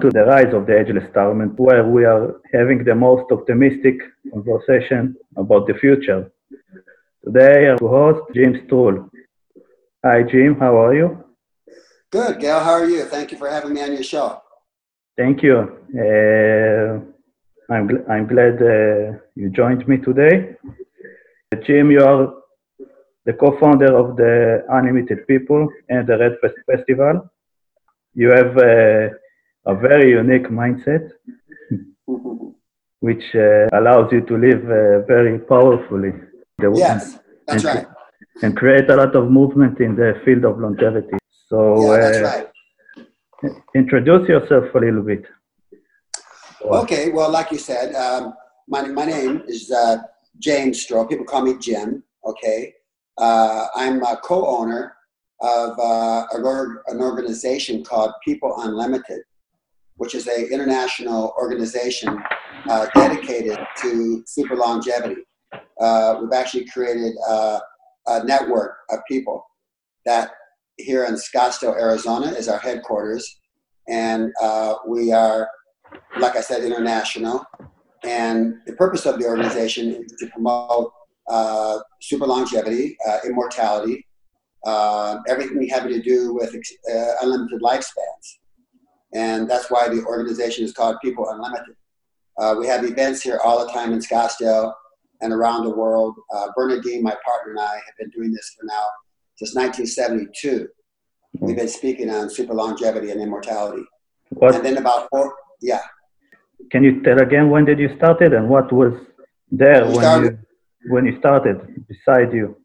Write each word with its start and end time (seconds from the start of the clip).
To 0.00 0.08
the 0.08 0.24
Rise 0.24 0.54
of 0.54 0.66
the 0.66 0.78
Ageless 0.80 1.04
Starman, 1.10 1.50
where 1.56 1.86
we 1.86 2.06
are 2.06 2.40
having 2.54 2.84
the 2.84 2.94
most 2.94 3.30
optimistic 3.30 3.96
conversation 4.32 5.14
about 5.36 5.66
the 5.66 5.74
future. 5.74 6.30
Today, 7.22 7.66
our 7.66 7.76
host, 7.76 8.20
Jim 8.34 8.62
Strole. 8.64 9.10
Hi, 10.02 10.22
Jim. 10.22 10.56
How 10.58 10.78
are 10.84 10.94
you? 10.94 11.22
Good, 12.10 12.40
Gail. 12.40 12.60
How 12.60 12.72
are 12.80 12.88
you? 12.88 13.02
Thank 13.04 13.32
you 13.32 13.36
for 13.36 13.50
having 13.50 13.74
me 13.74 13.82
on 13.82 13.92
your 13.92 14.02
show. 14.02 14.40
Thank 15.18 15.42
you. 15.42 15.56
Uh, 15.58 17.00
I'm, 17.70 17.86
gl- 17.88 18.08
I'm 18.08 18.26
glad 18.26 18.54
uh, 18.62 19.18
you 19.34 19.50
joined 19.50 19.86
me 19.86 19.98
today. 19.98 20.56
Jim, 21.66 21.90
you 21.90 22.02
are 22.02 22.32
the 23.26 23.34
co-founder 23.34 23.94
of 23.94 24.16
the 24.16 24.64
Unlimited 24.70 25.26
People 25.26 25.68
and 25.90 26.06
the 26.06 26.14
RAADfest 26.14 26.54
Festival. 26.64 27.30
You 28.14 28.30
have 28.30 28.56
uh, 28.56 29.08
a 29.66 29.74
very 29.74 30.10
unique 30.10 30.48
mindset, 30.48 31.10
which 33.00 33.22
uh, 33.34 33.68
allows 33.72 34.10
you 34.12 34.20
to 34.22 34.36
live 34.36 34.64
uh, 34.64 35.06
very 35.06 35.38
powerfully. 35.38 36.12
The 36.58 36.72
yes, 36.74 37.18
that's 37.46 37.64
and, 37.64 37.76
right. 37.76 37.86
And 38.42 38.56
create 38.56 38.88
a 38.90 38.96
lot 38.96 39.14
of 39.16 39.30
movement 39.30 39.80
in 39.80 39.96
the 39.96 40.20
field 40.24 40.44
of 40.44 40.58
longevity. 40.58 41.18
So, 41.48 41.92
yeah, 41.92 41.98
that's 42.00 42.20
right. 42.20 42.46
Introduce 43.74 44.28
yourself 44.28 44.74
a 44.74 44.78
little 44.78 45.02
bit. 45.02 45.24
Okay, 46.62 47.10
well, 47.10 47.30
like 47.30 47.50
you 47.50 47.58
said, 47.58 47.94
um, 47.94 48.34
my, 48.68 48.86
my 48.86 49.06
name 49.06 49.42
is 49.46 49.70
uh, 49.70 49.98
James 50.38 50.82
Strole. 50.82 51.06
People 51.06 51.24
call 51.24 51.42
me 51.42 51.56
Jim. 51.58 52.02
Okay, 52.24 52.74
uh, 53.18 53.66
I'm 53.74 54.02
a 54.02 54.16
co-owner 54.22 54.94
of 55.40 55.78
uh, 55.78 56.26
an 56.88 57.00
organization 57.00 57.82
called 57.82 58.12
People 58.22 58.54
Unlimited, 58.58 59.22
which 60.00 60.14
is 60.14 60.26
an 60.26 60.48
international 60.50 61.34
organization 61.36 62.18
uh, 62.70 62.86
dedicated 62.94 63.58
to 63.76 64.24
super 64.26 64.56
longevity. 64.56 65.20
Uh, 65.78 66.16
we've 66.22 66.32
actually 66.32 66.64
created 66.72 67.12
a, 67.28 67.60
a 68.06 68.24
network 68.24 68.76
of 68.88 69.00
people 69.06 69.44
that 70.06 70.30
here 70.78 71.04
in 71.04 71.16
Scottsdale, 71.16 71.78
Arizona, 71.78 72.28
is 72.28 72.48
our 72.48 72.58
headquarters, 72.58 73.40
and 73.88 74.32
uh, 74.40 74.76
we 74.88 75.12
are, 75.12 75.46
like 76.18 76.34
I 76.34 76.40
said, 76.40 76.64
international. 76.64 77.44
And 78.02 78.54
the 78.66 78.72
purpose 78.72 79.04
of 79.04 79.18
the 79.18 79.26
organization 79.26 79.90
is 79.90 80.12
to 80.20 80.28
promote 80.28 80.94
uh, 81.28 81.78
super 82.00 82.26
longevity, 82.26 82.96
uh, 83.06 83.18
immortality, 83.26 84.06
uh, 84.64 85.18
everything 85.28 85.68
having 85.68 85.92
to 85.92 86.00
do 86.00 86.32
with 86.32 86.54
uh, 86.54 87.12
unlimited 87.20 87.60
lifespans. 87.60 88.39
And 89.14 89.48
that's 89.50 89.70
why 89.70 89.88
the 89.88 90.04
organization 90.04 90.64
is 90.64 90.72
called 90.72 90.96
People 91.02 91.28
Unlimited. 91.28 91.74
Uh, 92.38 92.54
we 92.58 92.66
have 92.66 92.84
events 92.84 93.20
here 93.22 93.38
all 93.44 93.64
the 93.64 93.72
time 93.72 93.92
in 93.92 93.98
Scottsdale 93.98 94.72
and 95.20 95.32
around 95.32 95.64
the 95.64 95.70
world. 95.70 96.14
Uh, 96.34 96.48
Bernadeane, 96.56 97.02
my 97.02 97.16
partner, 97.24 97.52
and 97.52 97.60
I 97.60 97.74
have 97.74 97.96
been 97.98 98.10
doing 98.10 98.32
this 98.32 98.54
for 98.58 98.66
now 98.66 98.86
since 99.36 99.54
1972. 99.54 100.68
We've 101.40 101.56
been 101.56 101.68
speaking 101.68 102.10
on 102.10 102.30
super 102.30 102.54
longevity 102.54 103.10
and 103.10 103.20
immortality. 103.20 103.82
What? 104.30 104.54
And 104.54 104.64
then 104.64 104.76
about 104.78 105.08
four, 105.10 105.34
yeah. 105.60 105.80
Can 106.70 106.84
you 106.84 107.02
tell 107.02 107.20
again 107.20 107.50
when 107.50 107.64
did 107.64 107.78
you 107.78 107.94
started 107.96 108.32
and 108.32 108.48
what 108.48 108.72
was 108.72 108.92
there 109.50 109.84
we 109.86 109.92
when 109.92 110.00
started, 110.00 110.38
you 110.84 110.92
when 110.92 111.06
you 111.06 111.18
started 111.18 111.86
beside 111.88 112.32
you? 112.32 112.56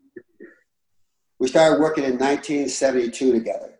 We 1.39 1.47
started 1.47 1.79
working 1.79 2.03
in 2.03 2.17
1972 2.17 3.31
together, 3.33 3.74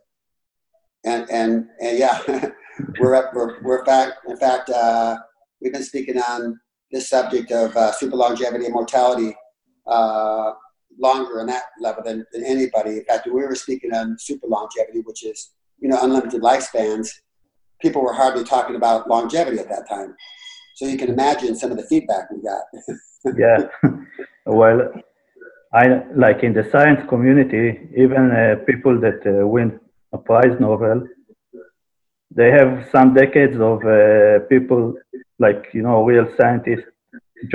and 1.05 1.29
and 1.29 1.67
and 1.79 1.97
yeah, 1.97 2.19
we're 2.99 3.15
up, 3.15 3.33
we're 3.33 3.61
we're 3.61 3.85
fact 3.85 4.13
in 4.27 4.37
fact 4.37 4.69
uh, 4.69 5.15
we've 5.61 5.73
been 5.73 5.83
speaking 5.83 6.17
on 6.17 6.59
this 6.91 7.09
subject 7.09 7.51
of 7.51 7.75
uh, 7.75 7.91
super 7.91 8.15
longevity 8.15 8.65
and 8.65 8.73
mortality 8.73 9.35
uh, 9.87 10.51
longer 10.99 11.39
in 11.39 11.47
that 11.47 11.63
level 11.79 12.03
than, 12.03 12.25
than 12.31 12.43
anybody. 12.43 12.91
In 12.91 13.05
fact, 13.05 13.25
we 13.25 13.31
were 13.31 13.55
speaking 13.55 13.93
on 13.93 14.17
super 14.19 14.47
longevity, 14.47 15.01
which 15.01 15.23
is 15.23 15.51
you 15.79 15.89
know 15.89 15.99
unlimited 16.01 16.41
lifespans. 16.41 17.09
People 17.81 18.01
were 18.01 18.13
hardly 18.13 18.43
talking 18.43 18.75
about 18.75 19.07
longevity 19.07 19.59
at 19.59 19.69
that 19.69 19.87
time, 19.87 20.15
so 20.75 20.85
you 20.85 20.97
can 20.97 21.09
imagine 21.09 21.55
some 21.55 21.71
of 21.71 21.77
the 21.77 21.83
feedback 21.83 22.29
we 22.31 22.41
got. 22.41 22.63
yeah, 23.37 23.67
well, 24.45 24.91
I 25.73 26.03
like 26.15 26.41
in 26.41 26.53
the 26.53 26.67
science 26.71 27.01
community, 27.09 27.89
even 27.97 28.31
uh, 28.31 28.63
people 28.65 28.99
that 29.01 29.19
uh, 29.27 29.45
win 29.45 29.79
a 30.15 30.17
prize 30.29 30.55
Nobel. 30.59 30.99
they 32.39 32.49
have 32.59 32.71
some 32.93 33.13
decades 33.21 33.57
of 33.71 33.77
uh, 33.97 34.39
people 34.51 34.81
like 35.45 35.61
you 35.75 35.83
know 35.85 35.97
real 36.11 36.27
scientists 36.37 36.89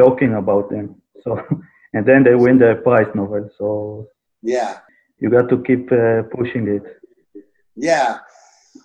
joking 0.00 0.32
about 0.43 0.71
them. 0.71 0.87
So 1.25 1.31
and 1.94 2.04
then 2.09 2.21
they 2.25 2.37
win 2.44 2.59
the 2.59 2.72
prize 2.87 3.10
Nobel. 3.15 3.44
So 3.59 3.66
yeah, 4.43 4.72
you 5.21 5.28
got 5.37 5.48
to 5.53 5.59
keep 5.69 5.84
uh, 5.93 6.22
pushing 6.37 6.65
it. 6.76 6.84
Yeah, 7.76 8.19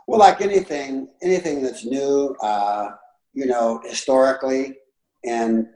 well, 0.07 0.19
like 0.19 0.41
anything, 0.41 1.09
anything 1.21 1.61
that's 1.63 1.85
new, 1.85 2.35
uh, 2.41 2.91
you 3.33 3.45
know, 3.45 3.81
historically, 3.85 4.77
and 5.23 5.67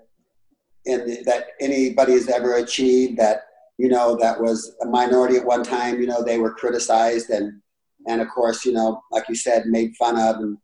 and 0.86 1.02
that 1.26 1.48
anybody 1.60 2.14
has 2.14 2.30
ever 2.30 2.56
achieved 2.56 3.18
that 3.18 3.38
you 3.78 3.90
know 3.90 4.18
that 4.24 4.40
was 4.40 4.76
a 4.81 4.86
minority 4.86 5.38
at 5.38 5.46
one 5.46 5.64
time. 5.64 6.00
You 6.00 6.08
know, 6.08 6.24
they 6.24 6.38
were 6.38 6.54
criticized 6.54 7.30
and 7.30 7.62
and 8.08 8.22
of 8.22 8.30
course, 8.30 8.66
you 8.66 8.74
know, 8.74 9.02
like 9.12 9.28
you 9.30 9.36
said, 9.36 9.66
made 9.66 9.96
fun 9.96 10.18
of 10.18 10.38
and 10.38 10.58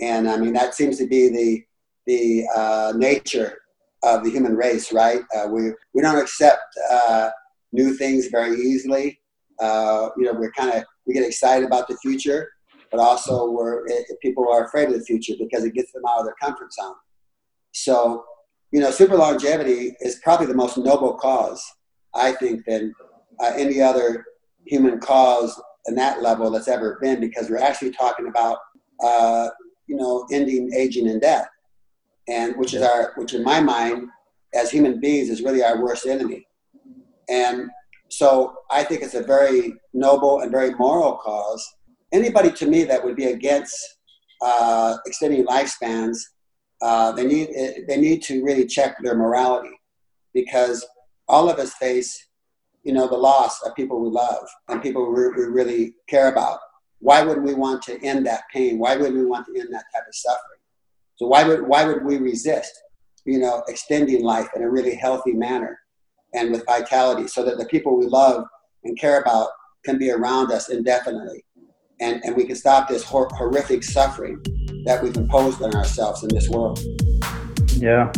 and 0.00 0.28
I 0.28 0.36
mean 0.36 0.52
that 0.54 0.74
seems 0.74 0.98
to 0.98 1.06
be 1.06 1.28
the 1.28 1.64
the 2.06 2.46
uh, 2.54 2.92
nature 2.96 3.58
of 4.02 4.24
the 4.24 4.30
human 4.30 4.56
race, 4.56 4.92
right? 4.92 5.22
Uh, 5.34 5.48
we 5.48 5.72
we 5.94 6.02
don't 6.02 6.18
accept 6.18 6.62
uh, 6.90 7.30
new 7.72 7.94
things 7.94 8.28
very 8.28 8.56
easily. 8.56 9.20
Uh, 9.60 10.08
you 10.16 10.24
know, 10.24 10.32
we're 10.32 10.52
kind 10.52 10.72
of 10.74 10.84
we 11.06 11.14
get 11.14 11.24
excited 11.24 11.66
about 11.66 11.86
the 11.88 11.96
future, 11.98 12.50
but 12.90 13.00
also 13.00 13.50
we're 13.50 13.86
it, 13.86 14.06
people 14.22 14.50
are 14.50 14.64
afraid 14.64 14.88
of 14.88 14.94
the 14.94 15.04
future 15.04 15.34
because 15.38 15.64
it 15.64 15.74
gets 15.74 15.92
them 15.92 16.02
out 16.08 16.20
of 16.20 16.24
their 16.24 16.34
comfort 16.40 16.72
zone. 16.72 16.94
So, 17.72 18.24
you 18.72 18.80
know, 18.80 18.90
super 18.90 19.16
longevity 19.16 19.94
is 20.00 20.20
probably 20.22 20.46
the 20.46 20.54
most 20.54 20.76
noble 20.76 21.14
cause 21.14 21.62
I 22.14 22.32
think 22.32 22.64
than 22.64 22.94
uh, 23.38 23.52
any 23.56 23.80
other 23.80 24.24
human 24.66 24.98
cause 24.98 25.60
in 25.86 25.94
that 25.94 26.22
level 26.22 26.50
that's 26.50 26.68
ever 26.68 26.98
been 27.00 27.20
because 27.20 27.48
we're 27.48 27.58
actually 27.58 27.90
talking 27.90 28.28
about 28.28 28.58
uh, 29.02 29.48
you 29.86 29.96
know 29.96 30.26
ending 30.32 30.70
aging 30.74 31.08
and 31.08 31.20
death. 31.20 31.48
And 32.28 32.56
which 32.56 32.74
is 32.74 32.82
our 32.82 33.12
which 33.16 33.34
in 33.34 33.42
my 33.42 33.60
mind 33.60 34.08
as 34.54 34.70
human 34.70 35.00
beings 35.00 35.30
is 35.30 35.42
really 35.42 35.62
our 35.62 35.82
worst 35.82 36.06
enemy. 36.06 36.46
And 37.28 37.70
so 38.12 38.56
i 38.72 38.82
think 38.82 39.02
it's 39.02 39.14
a 39.14 39.22
very 39.22 39.72
noble 39.94 40.40
and 40.40 40.50
very 40.50 40.74
moral 40.74 41.16
cause. 41.16 41.64
Anybody 42.12 42.50
to 42.52 42.66
me 42.66 42.84
that 42.84 43.04
would 43.04 43.16
be 43.16 43.26
against 43.26 43.76
uh, 44.42 44.96
extending 45.06 45.44
lifespans 45.46 46.18
uh, 46.82 47.12
they 47.12 47.26
need 47.26 47.50
they 47.88 47.98
need 47.98 48.22
to 48.22 48.42
really 48.42 48.66
check 48.66 48.96
their 49.02 49.14
morality. 49.14 49.78
Because 50.32 50.86
all 51.28 51.50
of 51.50 51.58
us 51.58 51.74
face 51.74 52.28
you 52.82 52.92
know 52.92 53.06
the 53.06 53.16
loss 53.16 53.62
of 53.62 53.74
people 53.74 54.00
we 54.00 54.08
love 54.08 54.46
and 54.68 54.82
people 54.82 55.12
we, 55.12 55.28
we 55.28 55.44
really 55.44 55.94
care 56.08 56.28
about 56.28 56.58
why 56.98 57.22
would 57.22 57.42
we 57.42 57.54
want 57.54 57.82
to 57.82 58.02
end 58.04 58.26
that 58.26 58.42
pain 58.52 58.78
why 58.78 58.96
would 58.96 59.12
we 59.12 59.24
want 59.24 59.46
to 59.46 59.58
end 59.58 59.68
that 59.72 59.84
type 59.92 60.06
of 60.06 60.14
suffering 60.14 60.60
so 61.20 61.26
why 61.26 61.44
would 61.44 61.68
why 61.68 61.84
would 61.84 62.02
we 62.02 62.16
resist, 62.16 62.72
you 63.26 63.38
know, 63.38 63.62
extending 63.68 64.24
life 64.24 64.48
in 64.56 64.62
a 64.62 64.70
really 64.70 64.94
healthy 64.94 65.34
manner 65.34 65.78
and 66.32 66.50
with 66.50 66.64
vitality, 66.64 67.28
so 67.28 67.44
that 67.44 67.58
the 67.58 67.66
people 67.66 67.98
we 67.98 68.06
love 68.06 68.46
and 68.84 68.98
care 68.98 69.20
about 69.20 69.50
can 69.84 69.98
be 69.98 70.10
around 70.10 70.50
us 70.50 70.70
indefinitely, 70.70 71.44
and 72.00 72.24
and 72.24 72.34
we 72.34 72.46
can 72.46 72.56
stop 72.56 72.88
this 72.88 73.04
hor- 73.04 73.28
horrific 73.32 73.84
suffering 73.84 74.42
that 74.86 75.02
we've 75.02 75.14
imposed 75.14 75.60
on 75.60 75.74
ourselves 75.74 76.22
in 76.22 76.30
this 76.30 76.48
world. 76.48 76.80
Yeah. 77.76 78.10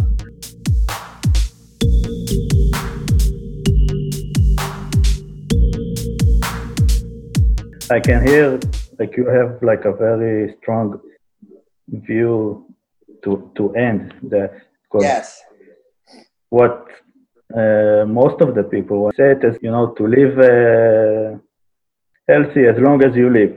I 7.93 8.01
can 8.01 8.27
hear 8.27 8.59
like 8.99 9.17
you 9.19 9.27
have 9.27 9.63
like 9.63 9.85
a 9.85 9.93
very 9.93 10.57
strong 10.59 10.99
view 12.09 12.65
to 13.23 13.51
to 13.57 13.75
end 13.75 14.15
that. 14.31 14.53
Yes. 14.99 15.43
What 16.49 16.87
uh, 17.55 18.05
most 18.07 18.41
of 18.41 18.55
the 18.55 18.65
people 18.75 19.11
say 19.15 19.33
is, 19.49 19.57
you 19.61 19.71
know, 19.71 19.87
to 19.99 20.05
live 20.07 20.35
uh, 20.39 21.39
healthy 22.33 22.65
as 22.73 22.79
long 22.79 22.99
as 23.05 23.15
you 23.15 23.29
live. 23.31 23.55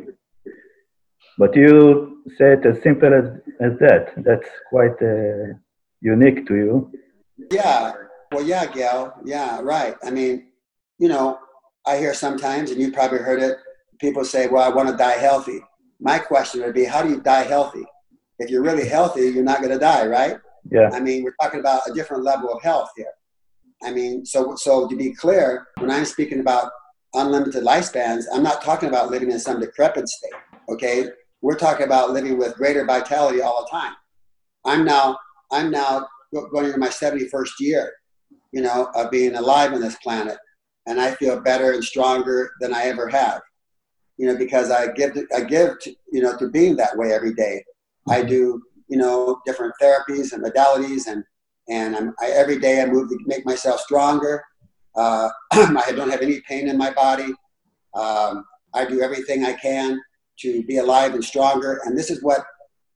But 1.37 1.55
you 1.55 2.21
say 2.37 2.53
it 2.53 2.65
as 2.65 2.81
simple 2.83 3.13
as, 3.13 3.25
as 3.61 3.73
that. 3.79 4.03
That's 4.17 4.49
quite 4.69 4.97
uh, 5.01 5.53
unique 6.01 6.45
to 6.47 6.55
you. 6.55 6.91
Yeah. 7.51 7.93
Well, 8.31 8.43
yeah, 8.43 8.65
Gail. 8.65 9.13
Yeah, 9.23 9.61
right. 9.61 9.95
I 10.03 10.09
mean, 10.11 10.47
you 10.97 11.07
know, 11.07 11.39
I 11.85 11.97
hear 11.97 12.13
sometimes, 12.13 12.71
and 12.71 12.81
you 12.81 12.91
probably 12.91 13.19
heard 13.19 13.41
it, 13.41 13.57
people 14.05 14.25
say, 14.25 14.47
well, 14.47 14.63
I 14.63 14.73
want 14.73 14.89
to 14.89 14.97
die 14.97 15.17
healthy. 15.17 15.59
My 15.99 16.19
question 16.19 16.61
would 16.61 16.75
be, 16.75 16.85
how 16.85 17.01
do 17.01 17.09
you 17.09 17.21
die 17.21 17.43
healthy? 17.43 17.85
if 18.39 18.49
you're 18.49 18.63
really 18.63 18.87
healthy, 18.87 19.29
you're 19.29 19.43
not 19.43 19.59
going 19.59 19.71
to 19.71 19.79
die, 19.79 20.05
right? 20.05 20.37
Yeah. 20.69 20.89
I 20.93 20.99
mean, 20.99 21.23
we're 21.23 21.35
talking 21.41 21.59
about 21.59 21.81
a 21.89 21.93
different 21.93 22.23
level 22.23 22.51
of 22.51 22.61
health 22.61 22.89
here. 22.95 23.13
I 23.83 23.91
mean, 23.91 24.25
so 24.25 24.55
so 24.55 24.87
to 24.87 24.95
be 24.95 25.13
clear, 25.13 25.67
when 25.79 25.91
I'm 25.91 26.05
speaking 26.05 26.39
about 26.39 26.71
unlimited 27.13 27.63
lifespans, 27.63 28.23
I'm 28.33 28.43
not 28.43 28.61
talking 28.61 28.89
about 28.89 29.11
living 29.11 29.31
in 29.31 29.39
some 29.39 29.59
decrepit 29.59 30.07
state. 30.07 30.33
Okay, 30.69 31.09
we're 31.41 31.57
talking 31.57 31.85
about 31.85 32.11
living 32.11 32.37
with 32.37 32.55
greater 32.55 32.85
vitality 32.85 33.41
all 33.41 33.63
the 33.63 33.69
time. 33.69 33.93
I'm 34.65 34.85
now 34.85 35.17
I'm 35.51 35.69
now 35.69 36.07
going 36.33 36.65
into 36.65 36.79
my 36.79 36.89
71st 36.89 37.51
year, 37.59 37.93
you 38.51 38.61
know, 38.61 38.89
of 38.95 39.11
being 39.11 39.35
alive 39.35 39.71
on 39.73 39.81
this 39.81 39.97
planet, 39.97 40.37
and 40.87 40.99
I 40.99 41.13
feel 41.15 41.39
better 41.39 41.73
and 41.73 41.83
stronger 41.83 42.51
than 42.59 42.73
I 42.73 42.85
ever 42.85 43.07
have. 43.09 43.41
You 44.17 44.27
know, 44.27 44.37
because 44.37 44.71
I 44.71 44.91
give 44.91 45.17
I 45.35 45.41
give 45.41 45.79
to, 45.79 45.95
you 46.11 46.21
know 46.21 46.37
to 46.37 46.49
being 46.49 46.75
that 46.77 46.97
way 46.97 47.11
every 47.11 47.33
day. 47.33 47.63
I 48.09 48.21
do 48.21 48.61
you 48.87 48.97
know 48.97 49.41
different 49.45 49.73
therapies 49.81 50.33
and 50.33 50.43
modalities 50.43 51.07
and 51.07 51.23
and 51.67 51.95
I'm, 51.95 52.13
I, 52.21 52.27
every 52.27 52.59
day 52.59 52.81
I 52.81 52.85
move 52.85 53.09
to 53.09 53.17
make 53.25 53.45
myself 53.45 53.79
stronger. 53.79 54.43
Uh, 54.95 55.29
I 55.51 55.91
don't 55.95 56.09
have 56.09 56.21
any 56.21 56.41
pain 56.47 56.67
in 56.67 56.77
my 56.77 56.91
body. 56.91 57.33
Um, 57.95 58.45
I 58.73 58.85
do 58.85 59.01
everything 59.01 59.45
I 59.45 59.53
can 59.53 59.99
to 60.39 60.63
be 60.63 60.77
alive 60.77 61.13
and 61.13 61.23
stronger. 61.23 61.81
And 61.85 61.97
this 61.97 62.11
is 62.11 62.21
what 62.21 62.41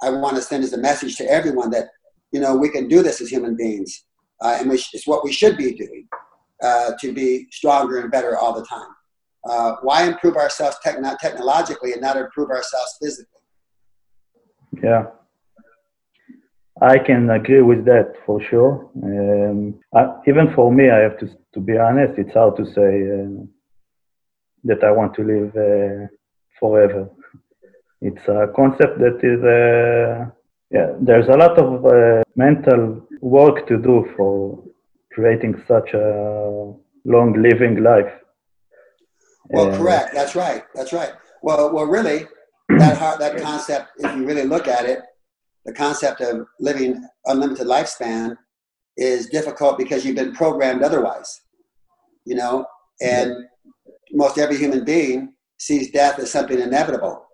I 0.01 0.10
want 0.10 0.36
to 0.36 0.42
send 0.42 0.63
as 0.63 0.74
a 0.74 0.77
message 0.77 1.16
to 1.18 1.30
everyone 1.30 1.69
that, 1.71 1.88
you 2.31 2.39
know, 2.39 2.56
we 2.56 2.69
can 2.69 2.88
do 2.88 3.01
this 3.01 3.21
as 3.21 3.30
human 3.30 3.56
beings. 3.56 4.04
Uh, 4.42 4.57
and 4.60 4.80
sh- 4.80 4.89
it's 4.94 5.07
what 5.07 5.24
we 5.24 5.31
should 5.31 5.57
be 5.57 5.74
doing 5.74 6.07
uh, 6.63 6.92
to 7.00 7.13
be 7.13 7.48
stronger 7.51 8.00
and 8.00 8.12
better 8.12 8.38
all 8.38 8.54
the 8.54 8.66
time. 8.66 8.89
Uh, 9.47 9.75
why 9.81 10.07
improve 10.07 10.36
ourselves 10.36 10.77
techn- 10.86 11.18
technologically 11.19 11.94
and 11.94 12.01
not 12.01 12.18
improve 12.18 12.50
ourselves 12.50 12.97
physically? 13.01 13.41
Yeah. 14.83 15.06
I 16.81 16.97
can 16.97 17.30
agree 17.30 17.62
with 17.62 17.83
that 17.86 18.13
for 18.25 18.41
sure. 18.50 18.89
Um, 19.03 19.80
I, 19.94 20.13
even 20.27 20.53
for 20.56 20.71
me, 20.71 20.89
I 20.89 21.00
have 21.00 21.18
to 21.19 21.27
to 21.53 21.59
be 21.59 21.77
honest. 21.77 22.13
It's 22.18 22.33
hard 22.33 22.56
to 22.57 22.65
say 22.65 22.91
uh, 23.15 23.44
that 24.63 24.83
I 24.83 24.91
want 24.91 25.13
to 25.15 25.24
live 25.24 25.50
uh, 25.56 26.07
forever. 26.59 27.09
It's 28.01 28.25
a 28.27 28.47
concept 28.56 29.00
that 29.00 29.19
is, 29.24 29.44
uh, 29.44 30.31
yeah. 30.71 30.94
There's 31.01 31.27
a 31.27 31.35
lot 31.35 31.57
of 31.57 31.85
uh, 31.85 32.24
mental 32.35 33.06
work 33.19 33.68
to 33.68 33.77
do 33.77 34.07
for 34.15 34.63
creating 35.12 35.62
such 35.68 35.94
a 35.94 36.74
long 37.03 37.33
living 37.42 37.83
life. 37.83 38.13
Well, 39.50 39.75
correct. 39.78 40.13
That's 40.13 40.36
right. 40.36 40.63
That's 40.75 40.94
right. 40.94 41.13
Well, 41.42 41.74
well, 41.74 41.86
really, 41.86 42.28
that 42.69 42.98
heart, 42.98 43.19
that 43.19 43.38
concept, 43.42 43.90
if 43.98 44.16
you 44.16 44.25
really 44.25 44.44
look 44.44 44.68
at 44.68 44.86
it, 44.86 45.00
the 45.66 45.74
concept 45.74 46.22
of 46.22 46.46
living 46.60 47.04
unlimited 47.25 47.68
lifespan 47.68 48.36
is 48.98 49.28
difficult 49.28 49.78
because 49.78 50.06
you've 50.06 50.16
been 50.16 50.34
programmed 50.34 50.84
otherwise, 50.84 51.42
you 52.25 52.36
know, 52.36 52.66
and 53.01 53.34
most 54.12 54.38
every 54.38 54.57
human 54.57 54.84
being 54.84 55.34
sees 55.57 55.92
death 55.92 56.19
as 56.19 56.31
something 56.31 56.60
inevitable. 56.60 57.25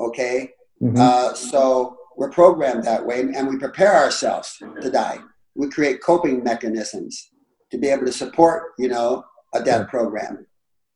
Okay. 0.00 0.52
Mhm. 0.82 0.98
Uh, 0.98 1.34
so 1.34 1.96
we're 2.16 2.30
programmed 2.30 2.84
that 2.84 3.04
way 3.04 3.20
and 3.20 3.48
we 3.48 3.56
prepare 3.58 3.94
ourselves 3.94 4.58
to 4.80 4.90
die. 4.90 5.18
We 5.54 5.68
create 5.70 6.02
coping 6.02 6.42
mechanisms 6.42 7.30
to 7.70 7.78
be 7.78 7.88
able 7.88 8.06
to 8.06 8.12
support, 8.12 8.72
you 8.78 8.88
know, 8.88 9.24
a 9.54 9.62
death 9.62 9.88
program. 9.88 10.46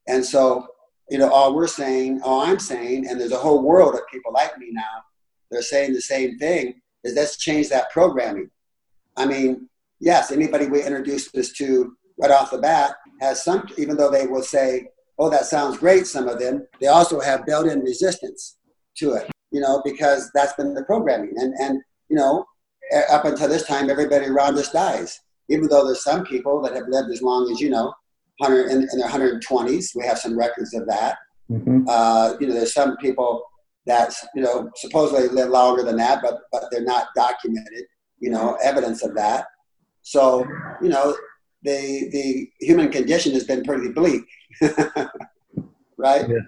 And 0.06 0.24
so, 0.24 0.66
you 1.10 1.18
know, 1.18 1.30
all 1.30 1.54
we're 1.54 1.66
saying, 1.66 2.20
all 2.22 2.40
I'm 2.40 2.58
saying, 2.58 3.06
and 3.08 3.20
there's 3.20 3.32
a 3.32 3.38
whole 3.38 3.62
world 3.62 3.94
of 3.94 4.00
people 4.10 4.32
like 4.32 4.56
me 4.58 4.68
now, 4.70 5.02
they're 5.50 5.62
saying 5.62 5.92
the 5.92 6.00
same 6.00 6.38
thing, 6.38 6.80
is 7.04 7.14
let's 7.14 7.36
change 7.36 7.68
that 7.68 7.90
programming. 7.90 8.50
I 9.16 9.26
mean, 9.26 9.68
yes, 10.00 10.30
anybody 10.30 10.66
we 10.66 10.82
introduce 10.82 11.30
this 11.30 11.52
to 11.54 11.96
right 12.18 12.30
off 12.30 12.50
the 12.50 12.58
bat 12.58 12.96
has 13.20 13.44
some, 13.44 13.68
even 13.78 13.96
though 13.96 14.10
they 14.10 14.26
will 14.26 14.42
say, 14.42 14.88
oh, 15.18 15.30
that 15.30 15.46
sounds 15.46 15.78
great, 15.78 16.06
some 16.06 16.28
of 16.28 16.38
them, 16.38 16.66
they 16.80 16.88
also 16.88 17.20
have 17.20 17.46
built 17.46 17.66
in 17.66 17.80
resistance 17.80 18.56
to 18.96 19.12
it, 19.14 19.30
you 19.52 19.60
know, 19.60 19.80
because 19.84 20.30
that's 20.34 20.54
been 20.54 20.74
the 20.74 20.84
programming. 20.84 21.34
And, 21.36 21.54
and 21.60 21.82
you 22.08 22.16
know, 22.16 22.44
up 23.10 23.24
until 23.24 23.48
this 23.48 23.66
time, 23.66 23.90
everybody 23.90 24.26
around 24.26 24.58
us 24.58 24.72
dies. 24.72 25.20
Even 25.48 25.68
though 25.68 25.84
there's 25.84 26.02
some 26.02 26.24
people 26.24 26.60
that 26.62 26.74
have 26.74 26.88
lived 26.88 27.10
as 27.10 27.22
long 27.22 27.50
as, 27.50 27.60
you 27.60 27.70
know, 27.70 27.92
100 28.38 28.70
in, 28.70 28.88
in 28.92 28.98
their 28.98 29.08
120s. 29.08 29.94
We 29.94 30.04
have 30.04 30.18
some 30.18 30.38
records 30.38 30.74
of 30.74 30.86
that. 30.86 31.18
Mhm. 31.50 31.84
Uh, 31.88 32.36
you 32.40 32.46
know, 32.46 32.54
there's 32.54 32.74
some 32.74 32.96
people 32.96 33.44
that, 33.86 34.14
you 34.34 34.42
know, 34.42 34.70
supposedly 34.76 35.28
live 35.28 35.50
longer 35.50 35.82
than 35.82 35.96
that, 35.96 36.22
but, 36.22 36.40
but 36.50 36.64
they're 36.70 36.84
not 36.84 37.08
documented, 37.14 37.84
you 38.18 38.30
know, 38.30 38.56
evidence 38.62 39.04
of 39.04 39.14
that. 39.14 39.46
So, 40.02 40.46
you 40.82 40.88
know, 40.88 41.16
the, 41.62 42.08
the 42.12 42.48
human 42.60 42.90
condition 42.90 43.32
has 43.32 43.44
been 43.44 43.62
pretty 43.62 43.88
bleak. 43.88 44.24
right? 45.98 46.28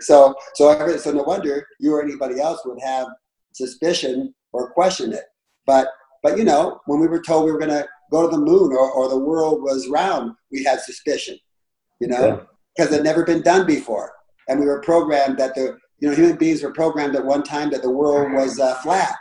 So, 0.00 0.34
so, 0.54 0.68
every, 0.68 0.98
so 0.98 1.10
no 1.10 1.24
wonder 1.24 1.66
you 1.80 1.92
or 1.94 2.02
anybody 2.02 2.40
else 2.40 2.60
would 2.64 2.78
have 2.80 3.08
suspicion 3.52 4.32
or 4.52 4.70
question 4.70 5.12
it. 5.12 5.24
But, 5.66 5.88
but 6.22 6.38
you 6.38 6.44
know, 6.44 6.80
when 6.86 7.00
we 7.00 7.08
were 7.08 7.20
told 7.20 7.44
we 7.44 7.50
were 7.50 7.58
going 7.58 7.72
to 7.72 7.88
go 8.10 8.28
to 8.28 8.36
the 8.36 8.42
moon 8.42 8.72
or, 8.72 8.90
or 8.90 9.08
the 9.08 9.18
world 9.18 9.62
was 9.62 9.88
round, 9.88 10.32
we 10.50 10.62
had 10.64 10.80
suspicion, 10.80 11.36
you 12.00 12.08
know, 12.08 12.46
because 12.76 12.92
it 12.92 12.96
had 12.96 13.04
never 13.04 13.24
been 13.24 13.42
done 13.42 13.66
before. 13.66 14.12
And 14.48 14.60
we 14.60 14.66
were 14.66 14.80
programmed 14.80 15.38
that 15.38 15.54
the, 15.54 15.78
you 16.00 16.08
know, 16.08 16.14
human 16.14 16.36
beings 16.36 16.62
were 16.62 16.72
programmed 16.72 17.16
at 17.16 17.24
one 17.24 17.42
time 17.42 17.70
that 17.70 17.82
the 17.82 17.90
world 17.90 18.32
was 18.32 18.60
uh, 18.60 18.74
flat. 18.76 19.14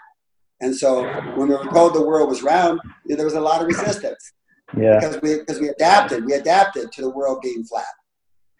And 0.61 0.75
so 0.75 1.03
when 1.35 1.47
we 1.49 1.55
were 1.55 1.65
told 1.71 1.93
the 1.93 2.05
world 2.05 2.29
was 2.29 2.43
round, 2.43 2.79
you 3.05 3.11
know, 3.11 3.17
there 3.17 3.25
was 3.25 3.35
a 3.35 3.41
lot 3.41 3.61
of 3.61 3.67
resistance 3.67 4.33
Yeah. 4.77 4.99
because 4.99 5.21
we, 5.21 5.39
because 5.39 5.59
we 5.59 5.69
adapted, 5.69 6.25
we 6.25 6.33
adapted 6.33 6.91
to 6.91 7.01
the 7.01 7.09
world 7.09 7.39
being 7.41 7.63
flat. 7.63 7.85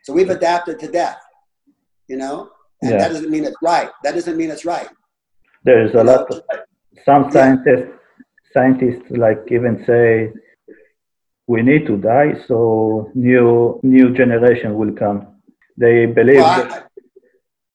So 0.04 0.14
we've 0.14 0.30
adapted 0.30 0.80
to 0.80 0.88
death, 0.92 1.20
you 2.08 2.18
know, 2.18 2.50
and 2.82 2.92
Yeah. 2.92 2.98
that 2.98 3.10
doesn't 3.10 3.30
mean 3.30 3.46
it's 3.46 3.56
right. 3.62 3.90
That 4.04 4.14
doesn't 4.16 4.38
mean 4.38 4.52
it's 4.52 4.66
right. 4.66 4.90
There's 5.64 5.94
a 5.94 5.98
You 6.00 6.04
lot 6.04 6.30
know, 6.30 6.38
of 6.38 6.44
some 7.06 7.24
Yeah. 7.26 7.30
scientists 7.32 7.92
scientists 8.54 9.10
like 9.10 9.40
even 9.50 9.84
say 9.86 10.32
we 11.48 11.62
need 11.62 11.86
to 11.88 11.98
die 11.98 12.34
so 12.48 13.12
new 13.14 13.80
new 13.84 14.14
generation 14.14 14.76
will 14.76 14.94
come. 14.94 15.28
They 15.78 16.06
believe 16.06 16.38
Well, 16.38 16.74
I, 16.74 16.84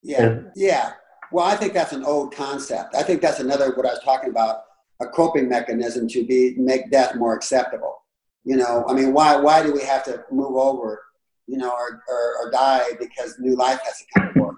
yeah, 0.02 0.40
yeah. 0.54 0.92
Well, 1.30 1.44
I 1.44 1.56
think 1.56 1.74
that's 1.74 1.92
an 1.92 2.04
old 2.04 2.34
concept. 2.34 2.94
I 2.94 3.02
think 3.02 3.20
that's 3.20 3.40
another 3.40 3.74
what 3.74 3.84
I 3.84 3.90
was 3.90 4.00
talking 4.04 4.30
about 4.30 4.62
a 5.00 5.06
coping 5.06 5.48
mechanism 5.48 6.08
to 6.08 6.24
be 6.24 6.54
make 6.56 6.90
death 6.90 7.14
more 7.16 7.34
acceptable. 7.34 8.02
You 8.44 8.56
know, 8.56 8.84
I 8.88 8.94
mean, 8.94 9.12
why 9.12 9.36
why 9.36 9.62
do 9.62 9.72
we 9.72 9.82
have 9.82 10.04
to 10.04 10.24
move 10.30 10.56
over, 10.56 11.02
you 11.46 11.58
know, 11.58 11.70
or, 11.70 12.02
or, 12.08 12.46
or 12.46 12.50
die 12.50 12.92
because 12.98 13.36
new 13.38 13.54
life 13.56 13.80
has 13.84 13.98
to 13.98 14.04
come 14.16 14.32
forth? 14.34 14.56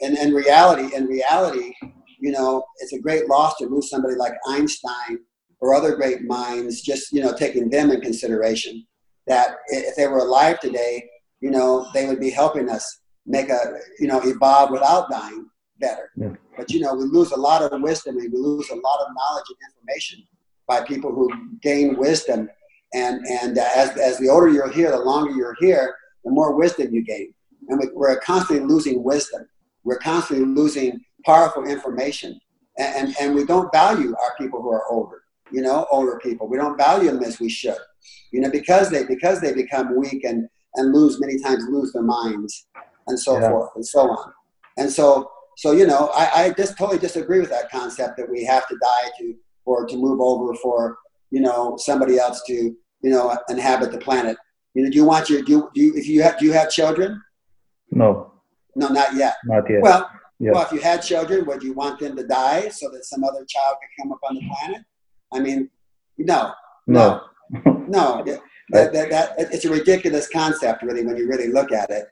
And 0.00 0.16
in 0.16 0.32
reality, 0.32 0.94
in 0.94 1.06
reality, 1.06 1.74
you 2.18 2.32
know, 2.32 2.64
it's 2.78 2.92
a 2.92 3.00
great 3.00 3.28
loss 3.28 3.56
to 3.58 3.66
lose 3.66 3.90
somebody 3.90 4.14
like 4.14 4.32
Einstein 4.48 5.18
or 5.60 5.74
other 5.74 5.96
great 5.96 6.22
minds. 6.22 6.82
Just 6.82 7.12
you 7.12 7.22
know, 7.22 7.34
taking 7.34 7.70
them 7.70 7.90
in 7.90 8.00
consideration, 8.00 8.86
that 9.26 9.56
if 9.68 9.96
they 9.96 10.06
were 10.06 10.18
alive 10.18 10.60
today, 10.60 11.08
you 11.40 11.50
know, 11.50 11.88
they 11.94 12.06
would 12.06 12.20
be 12.20 12.30
helping 12.30 12.68
us 12.68 13.00
make 13.26 13.48
a 13.50 13.78
you 13.98 14.06
know 14.06 14.20
evolve 14.24 14.70
without 14.70 15.10
dying 15.10 15.46
better. 15.80 16.10
Yeah. 16.16 16.34
But 16.56 16.70
you 16.70 16.80
know, 16.80 16.94
we 16.94 17.04
lose 17.04 17.32
a 17.32 17.36
lot 17.36 17.62
of 17.62 17.80
wisdom 17.82 18.16
and 18.18 18.32
we 18.32 18.38
lose 18.38 18.70
a 18.70 18.74
lot 18.74 19.00
of 19.00 19.14
knowledge 19.14 19.44
and 19.48 19.58
information 19.72 20.26
by 20.66 20.82
people 20.82 21.12
who 21.12 21.30
gain 21.62 21.96
wisdom. 21.96 22.48
And 22.94 23.24
and 23.26 23.58
uh, 23.58 23.68
as 23.74 23.96
as 23.98 24.18
the 24.18 24.28
older 24.28 24.48
you're 24.48 24.70
here, 24.70 24.90
the 24.90 24.98
longer 24.98 25.32
you're 25.32 25.56
here, 25.58 25.96
the 26.24 26.30
more 26.30 26.56
wisdom 26.56 26.94
you 26.94 27.02
gain. 27.04 27.32
And 27.68 27.80
we, 27.80 27.88
we're 27.92 28.18
constantly 28.20 28.64
losing 28.64 29.02
wisdom. 29.02 29.46
We're 29.84 29.98
constantly 29.98 30.46
losing 30.46 31.00
powerful 31.24 31.64
information, 31.64 32.40
and, 32.78 33.08
and 33.08 33.16
and 33.20 33.34
we 33.34 33.44
don't 33.44 33.72
value 33.72 34.14
our 34.16 34.34
people 34.38 34.62
who 34.62 34.70
are 34.70 34.86
older. 34.88 35.22
You 35.52 35.62
know, 35.62 35.86
older 35.90 36.18
people. 36.22 36.48
We 36.48 36.56
don't 36.56 36.76
value 36.76 37.10
them 37.10 37.22
as 37.22 37.38
we 37.40 37.48
should. 37.48 37.76
You 38.32 38.40
know, 38.40 38.50
because 38.50 38.90
they 38.90 39.04
because 39.04 39.40
they 39.40 39.52
become 39.54 39.96
weak 39.96 40.24
and 40.24 40.48
and 40.74 40.92
lose 40.94 41.20
many 41.20 41.38
times 41.38 41.64
lose 41.70 41.92
their 41.92 42.02
minds 42.02 42.66
and 43.06 43.18
so 43.18 43.38
Yeah. 43.40 43.50
forth 43.50 43.70
and 43.76 43.86
so 43.86 44.00
on. 44.10 44.32
And 44.76 44.90
so 44.90 45.30
so 45.56 45.72
you 45.72 45.86
know, 45.86 46.10
I, 46.14 46.24
I 46.44 46.50
just 46.50 46.76
totally 46.76 46.98
disagree 46.98 47.40
with 47.40 47.50
that 47.50 47.70
concept 47.70 48.16
that 48.18 48.28
we 48.30 48.44
have 48.44 48.68
to 48.68 48.76
die 48.82 49.08
to 49.18 49.34
or 49.64 49.86
to 49.86 49.96
move 49.96 50.20
over 50.20 50.54
for 50.54 50.98
you 51.30 51.40
know 51.40 51.76
somebody 51.78 52.18
else 52.18 52.42
to 52.46 52.54
you 52.54 53.10
know 53.10 53.36
inhabit 53.48 53.92
the 53.92 53.98
planet. 53.98 54.36
You 54.74 54.82
know, 54.84 54.90
do 54.90 54.96
you 54.96 55.04
want 55.04 55.30
your 55.30 55.42
do 55.42 55.52
you, 55.52 55.70
do 55.74 55.80
you 55.80 55.94
if 55.96 56.06
you 56.08 56.22
have 56.22 56.38
do 56.38 56.44
you 56.44 56.52
have 56.52 56.70
children? 56.70 57.22
no, 57.90 58.32
No, 58.74 58.88
not 58.88 59.14
yet. 59.14 59.36
not 59.46 59.64
yet. 59.70 59.80
Well, 59.82 60.10
Yeah. 60.38 60.52
well, 60.52 60.62
if 60.66 60.72
you 60.72 60.80
had 60.80 60.98
children, 61.00 61.46
would 61.46 61.62
you 61.62 61.72
want 61.72 61.98
them 62.00 62.14
to 62.16 62.26
die 62.26 62.68
so 62.68 62.90
that 62.90 63.04
some 63.06 63.22
other 63.24 63.44
child 63.54 63.76
could 63.80 64.02
come 64.02 64.12
up 64.12 64.18
on 64.28 64.34
the 64.34 64.42
planet? 64.50 64.82
I 65.32 65.40
mean, 65.40 65.70
no, 66.18 66.52
no. 66.86 67.22
no. 67.64 68.24
That, 68.70 68.92
that, 68.94 69.10
that, 69.10 69.36
it's 69.38 69.64
a 69.64 69.70
ridiculous 69.70 70.28
concept, 70.28 70.82
really, 70.82 71.06
when 71.06 71.16
you 71.16 71.28
really 71.28 71.46
look 71.46 71.70
at 71.70 71.88
it. 71.88 72.06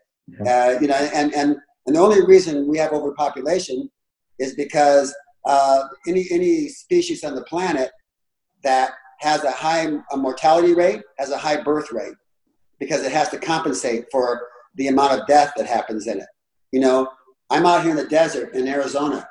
Uh, 0.47 0.79
you 0.81 0.87
know, 0.87 0.95
and, 0.95 1.35
and, 1.35 1.57
and 1.89 1.97
the 1.97 1.99
only 1.99 2.25
reason 2.25 2.69
we 2.69 2.79
have 2.79 2.93
overpopulation 2.93 3.91
is 4.39 4.55
because 4.55 5.13
uh, 5.45 5.83
any 6.07 6.27
any 6.31 6.69
species 6.69 7.25
on 7.25 7.35
the 7.35 7.43
planet 7.45 7.91
that 8.63 8.93
has 9.21 9.45
a 9.45 9.51
high 9.51 9.89
a 10.13 10.17
mortality 10.17 10.75
rate 10.75 11.03
has 11.19 11.31
a 11.31 11.39
high 11.39 11.61
birth 11.61 11.93
rate 11.93 12.15
because 12.79 13.03
it 13.05 13.13
has 13.13 13.29
to 13.29 13.39
compensate 13.39 14.05
for 14.11 14.43
the 14.77 14.89
amount 14.89 15.19
of 15.19 15.27
death 15.27 15.53
that 15.57 15.67
happens 15.67 16.07
in 16.07 16.19
it. 16.19 16.27
You 16.73 16.81
know, 16.81 17.09
I'm 17.51 17.67
out 17.67 17.83
here 17.83 17.91
in 17.91 17.97
the 17.97 18.09
desert 18.09 18.55
in 18.55 18.67
Arizona, 18.67 19.29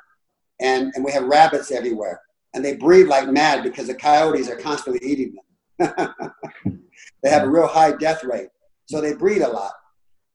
and 0.60 0.92
and 0.94 1.04
we 1.04 1.12
have 1.12 1.24
rabbits 1.24 1.70
everywhere, 1.70 2.20
and 2.54 2.64
they 2.64 2.76
breed 2.76 3.06
like 3.08 3.28
mad 3.28 3.62
because 3.62 3.86
the 3.88 3.94
coyotes 3.94 4.48
are 4.48 4.56
constantly 4.56 5.06
eating 5.06 5.34
them. 5.78 6.14
they 7.22 7.30
have 7.30 7.42
a 7.42 7.50
real 7.50 7.66
high 7.66 7.92
death 7.92 8.24
rate, 8.24 8.48
so 8.86 9.00
they 9.00 9.14
breed 9.14 9.42
a 9.42 9.48
lot. 9.48 9.72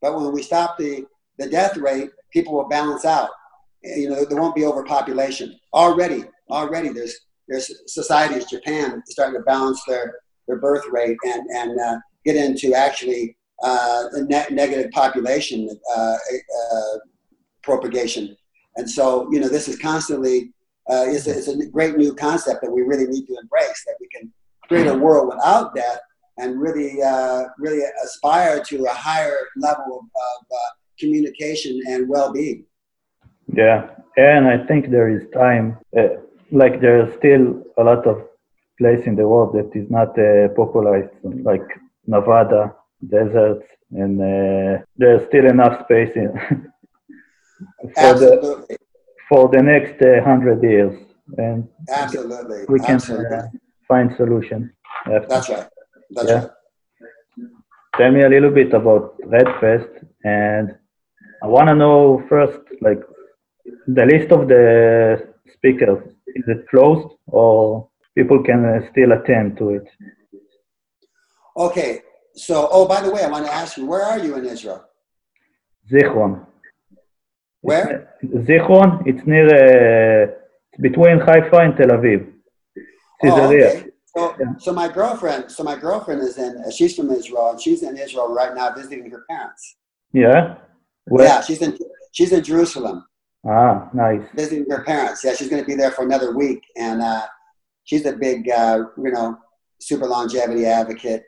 But 0.02 0.16
when 0.16 0.32
we 0.32 0.44
stop 0.44 0.78
the 0.78 1.06
the 1.38 1.50
death 1.50 1.78
rate, 1.78 2.12
people 2.32 2.54
will 2.54 2.68
balance 2.68 3.06
out. 3.06 3.30
You 3.84 4.10
know, 4.10 4.26
there 4.26 4.42
won't 4.42 4.56
be 4.56 4.66
overpopulation. 4.66 5.58
Already, 5.74 6.26
already 6.50 6.90
there's 6.90 7.18
there's 7.50 7.72
societies, 7.88 8.46
Japan, 8.46 9.02
starting 9.08 9.40
to 9.40 9.44
balance 9.44 9.82
their, 9.88 10.20
their 10.48 10.58
birth 10.58 10.84
rate 10.92 11.18
and, 11.26 11.50
and 11.50 11.80
uh, 11.82 11.98
get 12.24 12.36
into 12.36 12.74
actually 12.74 13.36
uh, 13.64 14.04
ne- 14.14 14.46
negative 14.52 14.92
population 14.92 15.68
uh, 15.94 16.16
uh, 16.74 16.98
propagation. 17.64 18.38
And 18.78 18.90
so, 18.90 19.28
you 19.32 19.40
know, 19.40 19.50
this 19.50 19.68
is 19.68 19.80
constantly, 19.80 20.52
uh, 20.90 21.06
it's, 21.08 21.28
a, 21.28 21.52
a 21.52 21.66
great 21.68 21.98
new 21.98 22.14
concept 22.16 22.62
that 22.62 22.72
we 22.72 22.82
really 22.82 23.06
need 23.06 23.26
to 23.28 23.36
embrace, 23.42 23.84
that 23.86 23.96
we 24.00 24.08
can 24.08 24.32
create 24.68 24.88
a 24.88 24.94
world 24.94 25.28
without 25.34 25.76
death 25.76 26.00
and 26.38 26.60
really, 26.60 27.02
uh, 27.02 27.44
really 27.58 27.84
aspire 28.04 28.64
to 28.64 28.86
a 28.86 28.94
higher 28.94 29.38
level 29.58 30.00
of, 30.00 30.06
of 30.52 30.72
communication 31.00 31.80
and 31.88 32.08
well-being. 32.08 32.66
Yeah, 33.54 33.90
and 34.18 34.48
I 34.48 34.66
think 34.66 34.90
there 34.90 35.10
is 35.10 35.28
time. 35.34 35.78
Uh, 35.98 36.22
like 36.52 36.82
there 36.82 37.06
is 37.06 37.14
still 37.16 37.64
a 37.78 37.84
lot 37.84 38.06
of 38.08 38.28
place 38.78 39.06
in 39.06 39.16
the 39.16 39.28
world 39.28 39.54
that 39.54 39.76
is 39.76 39.90
not 39.90 40.18
uh, 40.18 40.48
popularized, 40.56 41.14
like 41.24 41.68
Nevada 42.08 42.76
deserts, 43.08 43.66
and 43.92 44.20
uh, 44.22 44.84
there's 44.98 45.26
still 45.28 45.46
enough 45.46 45.84
space 45.84 46.16
in 46.16 46.32
for 47.80 47.92
Absolutely. 47.98 48.78
For 49.30 49.48
the 49.50 49.62
next 49.62 50.02
uh, 50.02 50.24
hundred 50.24 50.64
years, 50.64 50.96
and 51.38 51.68
Absolutely, 51.90 52.66
we 52.68 52.80
can 52.80 53.00
uh, 53.00 53.48
find 53.88 54.14
solution. 54.18 54.74
That's 55.06 55.50
right. 55.50 55.68
That's 56.12 56.30
yeah. 56.30 56.36
right. 56.36 56.50
Tell 57.98 58.12
me 58.12 58.24
a 58.24 58.30
little 58.30 58.52
bit 58.52 58.74
about 58.74 59.20
RAADfest, 59.22 60.06
and 60.24 60.76
I 61.44 61.48
want 61.48 61.70
to 61.70 61.76
know 61.76 62.24
first, 62.28 62.60
like 62.82 63.02
the 63.88 64.06
list 64.06 64.32
of 64.32 64.48
the 64.48 65.30
speakers 65.54 66.02
is 66.36 66.44
it 66.48 66.68
closed 66.70 67.16
or 67.28 67.90
people 68.16 68.44
can 68.44 68.66
uh, 68.66 68.92
still 68.92 69.12
attend 69.14 69.58
to 69.58 69.70
it? 69.72 69.88
Okay. 71.56 72.02
So, 72.36 72.70
oh, 72.72 72.88
by 72.88 73.02
the 73.02 73.12
way, 73.12 73.24
I 73.24 73.30
want 73.30 73.46
to 73.46 73.54
ask 73.54 73.78
you, 73.78 73.86
where 73.86 74.04
are 74.04 74.20
you 74.20 74.36
in 74.36 74.46
Israel? 74.46 74.86
Zichron. 75.92 76.46
Where? 77.62 78.16
Zichron. 78.24 79.04
It's 79.06 79.26
near, 79.26 79.48
uh, 79.48 80.28
between 80.82 81.20
Haifa 81.20 81.58
and 81.58 81.76
Tel 81.78 81.88
Aviv. 81.88 82.32
Oh, 83.24 83.54
okay. 83.54 83.86
So, 84.16 84.36
yeah. 84.40 84.46
so 84.58 84.74
my 84.74 84.88
girlfriend, 84.92 85.52
so 85.52 85.64
my 85.64 85.78
girlfriend 85.78 86.22
is 86.22 86.38
in, 86.38 86.64
she's 86.72 86.96
from 86.96 87.12
Israel, 87.12 87.52
and 87.52 87.62
she's 87.62 87.84
in 87.84 87.98
Israel 87.98 88.34
right 88.34 88.56
now 88.56 88.74
visiting 88.74 89.10
her 89.12 89.24
parents. 89.30 89.78
Yeah. 90.14 90.56
Where? 91.06 91.26
Yeah, 91.28 91.42
she's 91.42 91.62
in, 91.62 91.78
she's 92.12 92.32
in 92.32 92.44
Jerusalem. 92.44 93.06
Ah, 93.48 93.90
nice. 93.94 94.22
Visiting 94.36 94.70
her 94.70 94.84
parents. 94.84 95.24
Yeah, 95.24 95.34
she's 95.34 95.50
going 95.50 95.62
to 95.62 95.68
be 95.68 95.76
there 95.76 95.92
for 95.92 96.04
another 96.04 96.36
week, 96.36 96.64
and 96.76 97.02
uh, 97.02 97.26
she's 97.84 98.06
a 98.06 98.14
big, 98.14 98.50
uh, 98.50 98.84
you 98.98 99.12
know, 99.12 99.38
super 99.80 100.08
longevity 100.08 100.66
advocate. 100.66 101.24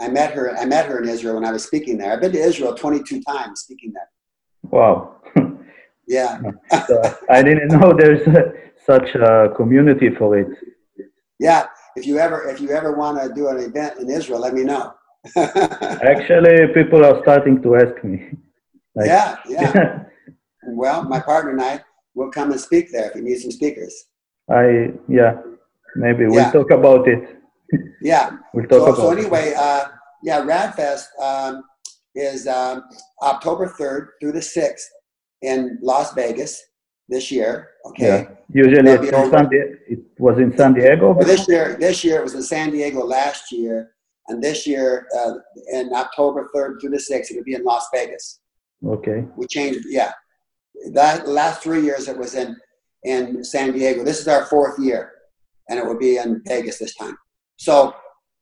I 0.00 0.08
met 0.08 0.32
her. 0.32 0.56
I 0.56 0.66
met 0.66 0.86
her 0.86 1.02
in 1.02 1.08
Israel 1.08 1.34
when 1.36 1.44
I 1.44 1.52
was 1.52 1.64
speaking 1.64 1.96
there. 1.96 2.12
I've 2.12 2.20
been 2.20 2.32
to 2.32 2.38
Israel 2.38 2.74
22 2.74 3.22
times 3.22 3.60
speaking 3.60 3.92
there. 3.94 4.08
Wow. 4.62 5.15
Yeah. 6.06 6.40
so 6.86 7.02
I 7.28 7.42
didn't 7.42 7.68
know 7.68 7.92
there's 7.96 8.26
a, 8.26 8.52
such 8.84 9.14
a 9.14 9.52
community 9.56 10.10
for 10.10 10.38
it. 10.38 10.48
Yeah. 11.38 11.66
If 11.96 12.06
you 12.06 12.18
ever, 12.18 12.48
if 12.48 12.60
you 12.60 12.70
ever 12.70 12.92
want 12.92 13.20
to 13.22 13.34
do 13.34 13.48
an 13.48 13.58
event 13.58 13.98
in 13.98 14.10
Israel, 14.10 14.40
let 14.40 14.54
me 14.54 14.64
know. 14.64 14.94
Actually, 15.36 16.72
people 16.74 17.04
are 17.04 17.20
starting 17.22 17.62
to 17.62 17.76
ask 17.76 18.04
me. 18.04 18.30
Like, 18.94 19.06
yeah, 19.06 19.36
yeah. 19.48 20.02
Well, 20.68 21.04
my 21.04 21.20
partner 21.20 21.52
and 21.52 21.62
I 21.62 21.80
will 22.16 22.32
come 22.32 22.50
and 22.50 22.60
speak 22.60 22.90
there 22.90 23.10
if 23.10 23.14
you 23.14 23.22
need 23.22 23.38
some 23.38 23.52
speakers. 23.52 24.06
I 24.50 24.92
yeah, 25.08 25.40
maybe 25.94 26.26
we'll 26.26 26.50
talk 26.50 26.72
about 26.72 27.06
it. 27.06 27.36
Yeah. 28.02 28.38
we'll 28.52 28.66
talk 28.66 28.80
so, 28.80 28.84
about 28.86 28.96
so 28.96 29.10
anyway, 29.12 29.54
uh, 29.56 29.84
yeah, 30.24 30.40
RAADfest 30.42 31.06
um, 31.22 31.62
is 32.16 32.48
um, 32.48 32.82
October 33.22 33.68
third 33.68 34.10
through 34.20 34.32
the 34.32 34.42
sixth 34.42 34.90
in 35.42 35.78
Las 35.82 36.12
Vegas 36.14 36.62
this 37.08 37.30
year. 37.30 37.70
Okay. 37.86 38.06
Yeah. 38.06 38.64
Usually 38.64 38.90
it's 38.90 39.04
in 39.04 39.30
San 39.30 39.48
Di- 39.48 39.74
it 39.88 40.00
was 40.18 40.38
in 40.38 40.56
San 40.56 40.74
Diego. 40.74 41.12
Well, 41.12 41.26
this 41.26 41.48
year, 41.48 41.76
this 41.78 42.04
year 42.04 42.20
it 42.20 42.24
was 42.24 42.34
in 42.34 42.42
San 42.42 42.70
Diego 42.70 43.04
last 43.04 43.52
year, 43.52 43.92
and 44.28 44.42
this 44.42 44.66
year 44.66 45.06
uh, 45.16 45.34
in 45.72 45.92
October 45.94 46.48
third 46.54 46.78
through 46.80 46.90
the 46.90 47.00
sixth, 47.00 47.30
it 47.30 47.36
would 47.36 47.44
be 47.44 47.54
in 47.54 47.64
Las 47.64 47.86
Vegas. 47.92 48.40
Okay. 48.84 49.24
We 49.36 49.46
changed. 49.46 49.86
Yeah 49.88 50.12
that 50.92 51.28
last 51.28 51.62
three 51.62 51.82
years 51.82 52.08
it 52.08 52.16
was 52.16 52.34
in 52.34 52.56
in 53.04 53.44
San 53.44 53.72
Diego. 53.72 54.04
This 54.04 54.20
is 54.20 54.28
our 54.28 54.46
fourth 54.46 54.78
year, 54.78 55.12
and 55.68 55.78
it 55.78 55.86
will 55.86 55.98
be 55.98 56.16
in 56.16 56.42
Vegas 56.46 56.78
this 56.78 56.94
time. 56.94 57.16
So 57.56 57.94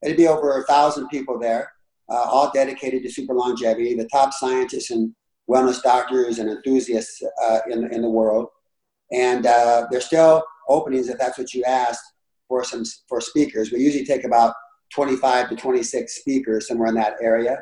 it'd 0.02 0.16
be 0.16 0.28
over 0.28 0.58
a 0.58 0.64
thousand 0.64 1.08
people 1.08 1.38
there, 1.38 1.70
uh, 2.10 2.22
all 2.22 2.50
dedicated 2.52 3.02
to 3.02 3.10
super 3.10 3.34
longevity. 3.34 3.94
The 3.94 4.08
top 4.08 4.32
scientists 4.32 4.90
and 4.90 5.14
wellness 5.50 5.82
doctors 5.82 6.38
and 6.38 6.50
enthusiasts 6.50 7.22
uh, 7.46 7.58
in 7.70 7.92
in 7.92 8.02
the 8.02 8.10
world, 8.10 8.48
and 9.12 9.46
uh, 9.46 9.86
there's 9.90 10.06
still 10.06 10.42
openings 10.68 11.08
if 11.08 11.18
that's 11.18 11.38
what 11.38 11.52
you 11.52 11.62
asked 11.64 12.04
for 12.48 12.64
some 12.64 12.84
for 13.08 13.20
speakers. 13.20 13.70
We 13.70 13.80
usually 13.80 14.04
take 14.04 14.24
about 14.24 14.54
25 14.92 15.50
to 15.50 15.56
26 15.56 16.20
speakers 16.20 16.68
somewhere 16.68 16.88
in 16.88 16.94
that 16.94 17.14
area, 17.20 17.58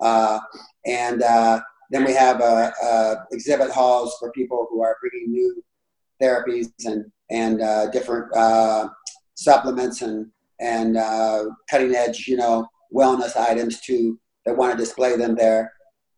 uh, 0.00 0.40
and 0.86 1.22
uh, 1.22 1.60
then 1.90 2.04
we 2.04 2.12
have 2.12 2.40
uh, 2.40 2.70
uh, 2.82 3.14
exhibit 3.32 3.70
halls 3.70 4.16
for 4.18 4.30
people 4.32 4.66
who 4.70 4.82
are 4.82 4.96
bringing 5.00 5.30
new 5.30 5.62
therapies 6.22 6.68
and 6.84 7.04
and 7.30 7.92
different 7.92 8.26
supplements 9.34 10.02
and 10.02 10.26
and 10.60 10.96
cutting 11.70 11.94
edge, 11.94 12.26
you 12.28 12.36
know, 12.36 12.66
wellness 12.94 13.36
items 13.36 13.80
to 13.80 14.18
that 14.44 14.56
want 14.56 14.72
to 14.72 14.78
display 14.78 15.16
them 15.16 15.34
there. 15.34 15.72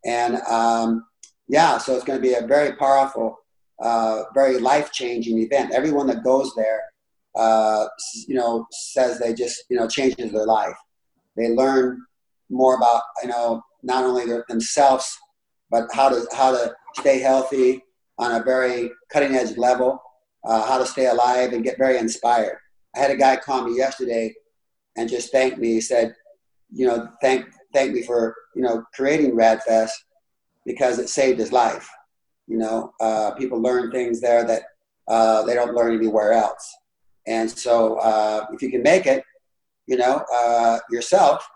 And 0.05 0.37
um, 0.49 1.05
yeah, 1.47 1.77
so 1.77 1.95
it's 1.95 2.03
going 2.03 2.21
to 2.21 2.27
be 2.27 2.33
a 2.33 2.45
very 2.45 2.75
powerful, 2.75 3.37
uh, 3.81 4.23
very 4.33 4.59
life 4.59 4.91
changing 4.91 5.39
event. 5.39 5.73
Everyone 5.73 6.07
that 6.07 6.23
goes 6.23 6.53
there, 6.55 6.81
you 8.27 8.35
know, 8.35 8.65
says 8.71 9.19
they 9.19 9.33
just 9.33 9.63
you 9.69 9.77
know 9.77 9.87
changes 9.87 10.31
their 10.31 10.45
life. 10.45 10.75
They 11.35 11.49
learn 11.49 12.01
more 12.49 12.75
about 12.75 13.01
you 13.21 13.29
know 13.29 13.61
not 13.81 14.03
only 14.03 14.25
their, 14.25 14.45
themselves 14.47 15.17
but 15.73 15.87
how 15.91 16.07
to 16.07 16.25
how 16.33 16.51
to 16.51 16.73
stay 16.99 17.19
healthy 17.19 17.81
on 18.19 18.39
a 18.39 18.43
very 18.43 18.91
cutting 19.11 19.35
edge 19.35 19.57
level, 19.57 19.99
uh, 20.45 20.65
how 20.67 20.77
to 20.77 20.85
stay 20.85 21.07
alive 21.07 21.51
and 21.51 21.63
get 21.63 21.79
very 21.79 21.97
inspired. 21.97 22.57
I 22.95 22.99
had 22.99 23.09
a 23.09 23.17
guy 23.17 23.37
call 23.37 23.65
me 23.67 23.75
yesterday 23.75 24.35
and 24.95 25.09
just 25.09 25.31
thank 25.31 25.57
me. 25.57 25.69
He 25.69 25.81
said, 25.81 26.13
you 26.71 26.85
know, 26.85 27.09
thank 27.21 27.47
thank 27.73 27.93
me 27.93 28.03
for 28.03 28.35
you 28.55 28.61
know 28.61 28.83
creating 28.93 29.35
RAADfest 29.35 29.91
because 30.65 30.99
it 30.99 31.09
saved 31.09 31.39
his 31.39 31.51
life. 31.51 31.89
You 32.47 32.57
know, 32.57 32.93
uh, 32.99 33.31
people 33.31 33.61
learn 33.61 33.91
things 33.91 34.19
there 34.21 34.43
that 34.45 34.63
uh, 35.07 35.43
they 35.43 35.55
don't 35.55 35.73
learn 35.73 35.95
anywhere 35.95 36.33
else. 36.33 36.73
And 37.25 37.49
so, 37.49 37.95
uh, 37.95 38.47
if 38.53 38.61
you 38.61 38.69
can 38.69 38.83
make 38.83 39.05
it, 39.05 39.23
you 39.87 39.97
know, 39.97 40.23
uh, 40.33 40.79
yourself, 40.89 41.47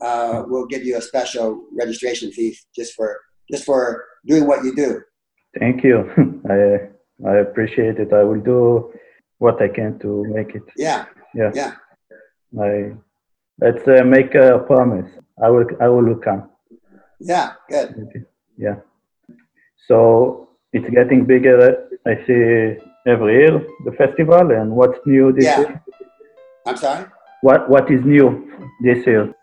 uh, 0.00 0.44
we'll 0.46 0.66
give 0.66 0.84
you 0.84 0.96
a 0.96 1.02
special 1.02 1.64
registration 1.72 2.30
fee 2.30 2.56
just 2.74 2.94
for 2.94 3.18
just 3.50 3.64
for 3.64 4.04
doing 4.26 4.46
what 4.46 4.64
you 4.64 4.74
do. 4.74 5.00
Thank 5.58 5.82
you. 5.82 6.10
I 6.50 7.28
I 7.28 7.36
appreciate 7.38 7.98
it. 7.98 8.12
I 8.12 8.22
will 8.22 8.40
do 8.40 8.92
what 9.38 9.60
I 9.62 9.68
can 9.68 9.98
to 10.00 10.24
make 10.28 10.54
it. 10.54 10.62
Yeah. 10.76 11.06
Yeah. 11.34 11.50
Yeah. 11.54 11.72
I 12.60 12.92
let's 13.60 13.86
uh, 13.88 14.04
make 14.04 14.34
a 14.34 14.58
promise. 14.66 15.10
I 15.42 15.50
will 15.50 15.66
I 15.80 15.88
will 15.88 16.14
come. 16.16 16.50
Yeah. 17.20 17.52
Good. 17.68 18.26
Yeah. 18.56 18.76
So 19.88 20.48
it's 20.72 20.88
getting 20.90 21.24
bigger. 21.24 21.88
I 22.06 22.14
see 22.26 22.76
every 23.06 23.34
year 23.34 23.66
the 23.84 23.92
festival, 23.92 24.50
and 24.50 24.72
what's 24.72 24.98
new 25.06 25.32
this 25.32 25.44
yeah. 25.44 25.58
year? 25.60 25.84
I'm 26.66 26.76
sorry. 26.76 27.06
What 27.42 27.68
What 27.68 27.90
is 27.90 28.04
new 28.04 28.50
this 28.82 29.06
year? 29.06 29.34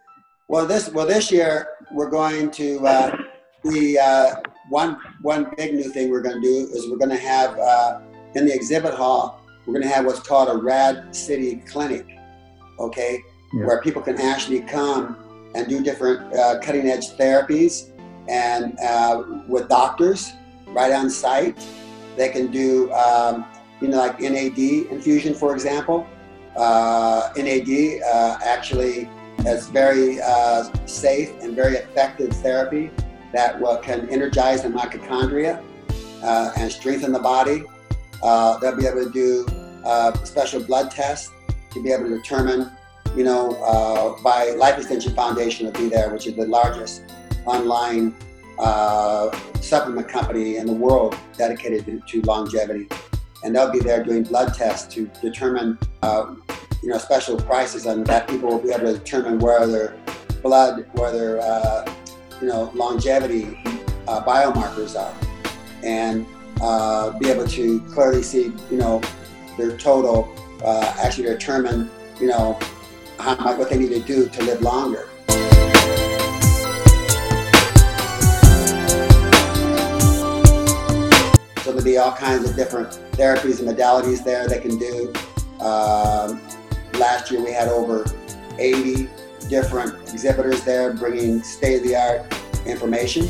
Well, 0.47 0.65
this 0.65 0.89
well 0.89 1.07
this 1.07 1.31
year 1.31 1.67
we're 1.91 2.09
going 2.09 2.51
to. 2.51 2.85
Uh, 2.85 3.17
the 3.63 3.97
uh, 3.97 4.35
one 4.69 4.97
one 5.21 5.51
big 5.55 5.73
new 5.73 5.89
thing 5.89 6.11
we're 6.11 6.21
going 6.21 6.41
to 6.41 6.41
do 6.41 6.67
is 6.73 6.89
we're 6.89 6.97
going 6.97 7.17
to 7.17 7.25
have 7.35 7.57
uh, 7.57 8.01
in 8.35 8.45
the 8.45 8.53
exhibit 8.53 8.93
hall 8.93 9.43
we're 9.65 9.73
going 9.73 9.83
to 9.83 9.93
have 9.93 10.05
what's 10.05 10.19
called 10.19 10.49
a 10.49 10.57
Rad 10.61 11.15
City 11.15 11.57
Clinic, 11.65 12.05
okay, 12.79 13.23
yeah. 13.53 13.65
where 13.65 13.81
people 13.81 14.01
can 14.01 14.19
actually 14.19 14.61
come 14.61 15.17
and 15.55 15.67
do 15.67 15.83
different 15.83 16.33
uh, 16.33 16.59
cutting 16.59 16.87
edge 16.87 17.11
therapies 17.11 17.91
and 18.27 18.77
uh, 18.79 19.23
with 19.47 19.69
doctors 19.69 20.31
right 20.67 20.91
on 20.91 21.09
site. 21.09 21.57
They 22.15 22.29
can 22.29 22.51
do, 22.51 22.91
um, 22.93 23.45
you 23.81 23.87
know, 23.87 23.97
like 23.97 24.19
NAD 24.19 24.57
infusion, 24.57 25.33
for 25.33 25.53
example. 25.53 26.07
Uh, 26.55 27.29
NAD 27.35 28.01
uh, 28.03 28.37
actually 28.43 29.09
is 29.39 29.67
very 29.69 30.21
uh, 30.21 30.63
safe 30.85 31.31
and 31.41 31.55
very 31.55 31.75
effective 31.75 32.31
therapy 32.37 32.91
that 33.33 33.59
will, 33.59 33.77
can 33.77 34.07
energize 34.09 34.61
the 34.61 34.69
mitochondria 34.69 35.61
uh, 36.23 36.51
and 36.55 36.71
strengthen 36.71 37.11
the 37.11 37.19
body. 37.19 37.63
They'll 38.21 38.77
be 38.77 38.85
able 38.85 39.05
to 39.05 39.11
do 39.11 39.45
special 40.23 40.63
blood 40.63 40.91
tests 40.91 41.31
to 41.71 41.81
be 41.81 41.91
able 41.91 42.05
to 42.05 42.17
determine, 42.17 42.71
you 43.15 43.23
know, 43.23 44.17
by 44.23 44.51
Life 44.51 44.77
Extension 44.77 45.13
Foundation 45.15 45.65
will 45.65 45.73
be 45.73 45.89
there, 45.89 46.11
which 46.11 46.27
is 46.27 46.35
the 46.35 46.47
largest 46.47 47.03
online 47.45 48.15
uh, 48.59 49.35
supplement 49.61 50.07
company 50.07 50.57
in 50.57 50.67
the 50.67 50.73
world 50.73 51.17
dedicated 51.37 52.03
to, 52.07 52.21
longevity. 52.21 52.87
And 53.43 53.55
they'll 53.55 53.71
be 53.71 53.79
there 53.79 54.03
doing 54.03 54.23
blood 54.23 54.53
tests 54.53 54.93
to 54.95 55.07
determine, 55.21 55.77
uh, 56.01 56.35
you 56.81 56.89
know, 56.89 56.97
special 56.97 57.37
prices, 57.37 57.85
and 57.85 58.05
that 58.07 58.27
people 58.27 58.49
will 58.49 58.59
be 58.59 58.71
able 58.71 58.93
to 58.93 58.97
determine 58.97 59.39
where 59.39 59.65
their 59.67 59.95
blood, 60.41 60.85
where 60.93 61.11
their, 61.11 61.41
uh, 61.41 61.93
you 62.41 62.47
know, 62.47 62.71
longevity 62.73 63.57
uh, 64.07 64.23
biomarkers 64.23 64.99
are, 64.99 65.13
and 65.83 66.25
uh, 66.61 67.17
be 67.19 67.29
able 67.29 67.47
to 67.47 67.79
clearly 67.91 68.23
see, 68.23 68.53
you 68.71 68.77
know, 68.77 69.01
their 69.57 69.77
total, 69.77 70.33
uh, 70.63 70.95
actually 71.01 71.27
determine, 71.27 71.89
you 72.19 72.27
know, 72.27 72.57
how 73.19 73.35
much 73.35 73.57
what 73.57 73.69
they 73.69 73.77
need 73.77 73.89
to 73.89 73.99
do 73.99 74.27
to 74.27 74.43
live 74.43 74.61
longer. 74.61 75.07
So 81.63 81.71
there'll 81.71 81.83
be 81.83 81.97
all 81.97 82.11
kinds 82.11 82.49
of 82.49 82.55
different 82.55 82.89
therapies 83.13 83.59
and 83.59 83.69
modalities 83.69 84.23
there 84.23 84.47
they 84.47 84.59
can 84.59 84.77
do. 84.77 85.13
Um, 85.63 86.41
last 86.93 87.31
year 87.31 87.43
we 87.43 87.51
had 87.51 87.69
over 87.69 88.05
80 88.57 89.09
different 89.47 89.95
exhibitors 90.11 90.63
there 90.63 90.93
bringing 90.93 91.41
state-of-the-art 91.41 92.33
information. 92.65 93.29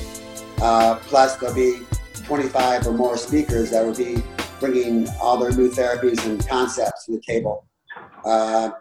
Uh, 0.62 0.96
plus 1.02 1.38
there'll 1.38 1.56
be 1.56 1.82
25 2.24 2.88
or 2.88 2.94
more 2.94 3.18
speakers 3.18 3.72
that 3.72 3.86
will 3.86 3.96
be 3.96 4.24
bringing 4.60 5.08
all 5.22 5.38
their 5.38 5.52
new 5.52 5.70
therapies 5.70 6.26
and 6.26 6.48
concepts 6.48 7.06
to 7.06 7.12
the 7.12 7.22
table. 7.22 7.66
Uh, 8.26 8.72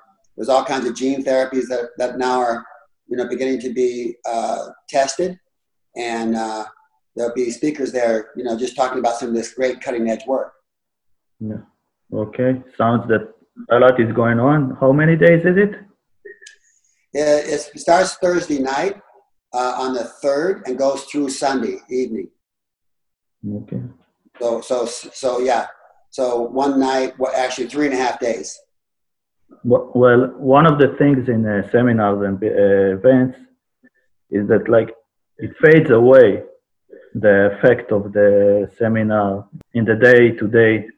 there's 0.43 0.49
all 0.49 0.65
kinds 0.65 0.87
of 0.87 0.97
gene 0.97 1.23
therapies 1.23 1.69
that, 1.69 1.91
that 1.99 2.19
now 2.19 2.41
are 2.41 2.67
you 3.07 3.17
know, 3.17 3.29
beginning 3.29 3.61
to 3.61 3.73
be 3.73 4.17
uh, 4.29 4.71
tested. 4.89 5.39
And 5.97 6.35
uh, 6.35 6.65
there'll 7.15 7.33
be 7.33 7.49
speakers 7.53 7.93
there, 7.93 8.31
you 8.35 8.43
know, 8.43 8.59
just 8.59 8.75
talking 8.75 8.99
about 8.99 9.19
some 9.19 9.29
of 9.29 9.35
this 9.35 9.55
great 9.55 9.81
cutting 9.81 10.11
edge 10.11 10.27
work. 10.27 10.53
Yeah. 11.39 11.59
Okay. 12.13 12.61
Sounds 12.77 13.07
that 13.07 13.33
a 13.71 13.79
lot 13.79 14.01
is 14.01 14.13
going 14.13 14.41
on. 14.41 14.77
How 14.81 14.91
many 14.91 15.15
days 15.15 15.45
is 15.45 15.57
it? 15.57 15.77
It, 17.13 17.79
starts 17.79 18.17
Thursday 18.17 18.59
night 18.59 19.01
uh, 19.55 19.75
on 19.79 19.95
the 19.95 20.05
third 20.23 20.63
and 20.67 20.77
goes 20.77 21.05
through 21.05 21.29
Sunday 21.31 21.77
evening. 21.89 22.31
Okay. 23.59 23.83
So 24.41 24.61
so 24.61 24.87
so 24.87 25.39
yeah. 25.39 25.69
So 26.11 26.41
one 26.41 26.81
night, 26.81 27.17
well, 27.17 27.33
actually 27.37 27.69
three 27.69 27.87
and 27.87 27.95
a 27.95 27.99
half 27.99 28.19
days. 28.19 28.59
Well, 29.65 30.33
one 30.39 30.67
of 30.67 30.79
the 30.79 30.95
things 30.99 31.29
in 31.29 31.47
uh, 31.47 31.69
seminars 31.71 32.27
and 32.27 32.43
uh, 32.43 32.99
events 32.99 33.39
is 34.31 34.49
that 34.49 34.69
like 34.69 34.91
it 35.39 35.53
fades 35.63 35.91
away 35.91 36.43
the 37.15 37.53
effect 37.53 37.93
of 37.93 38.13
the 38.13 38.71
seminar 38.79 39.49
in 39.75 39.85
the 39.85 39.95
day 39.95 40.31
to 40.33 40.49
day. 40.49 40.89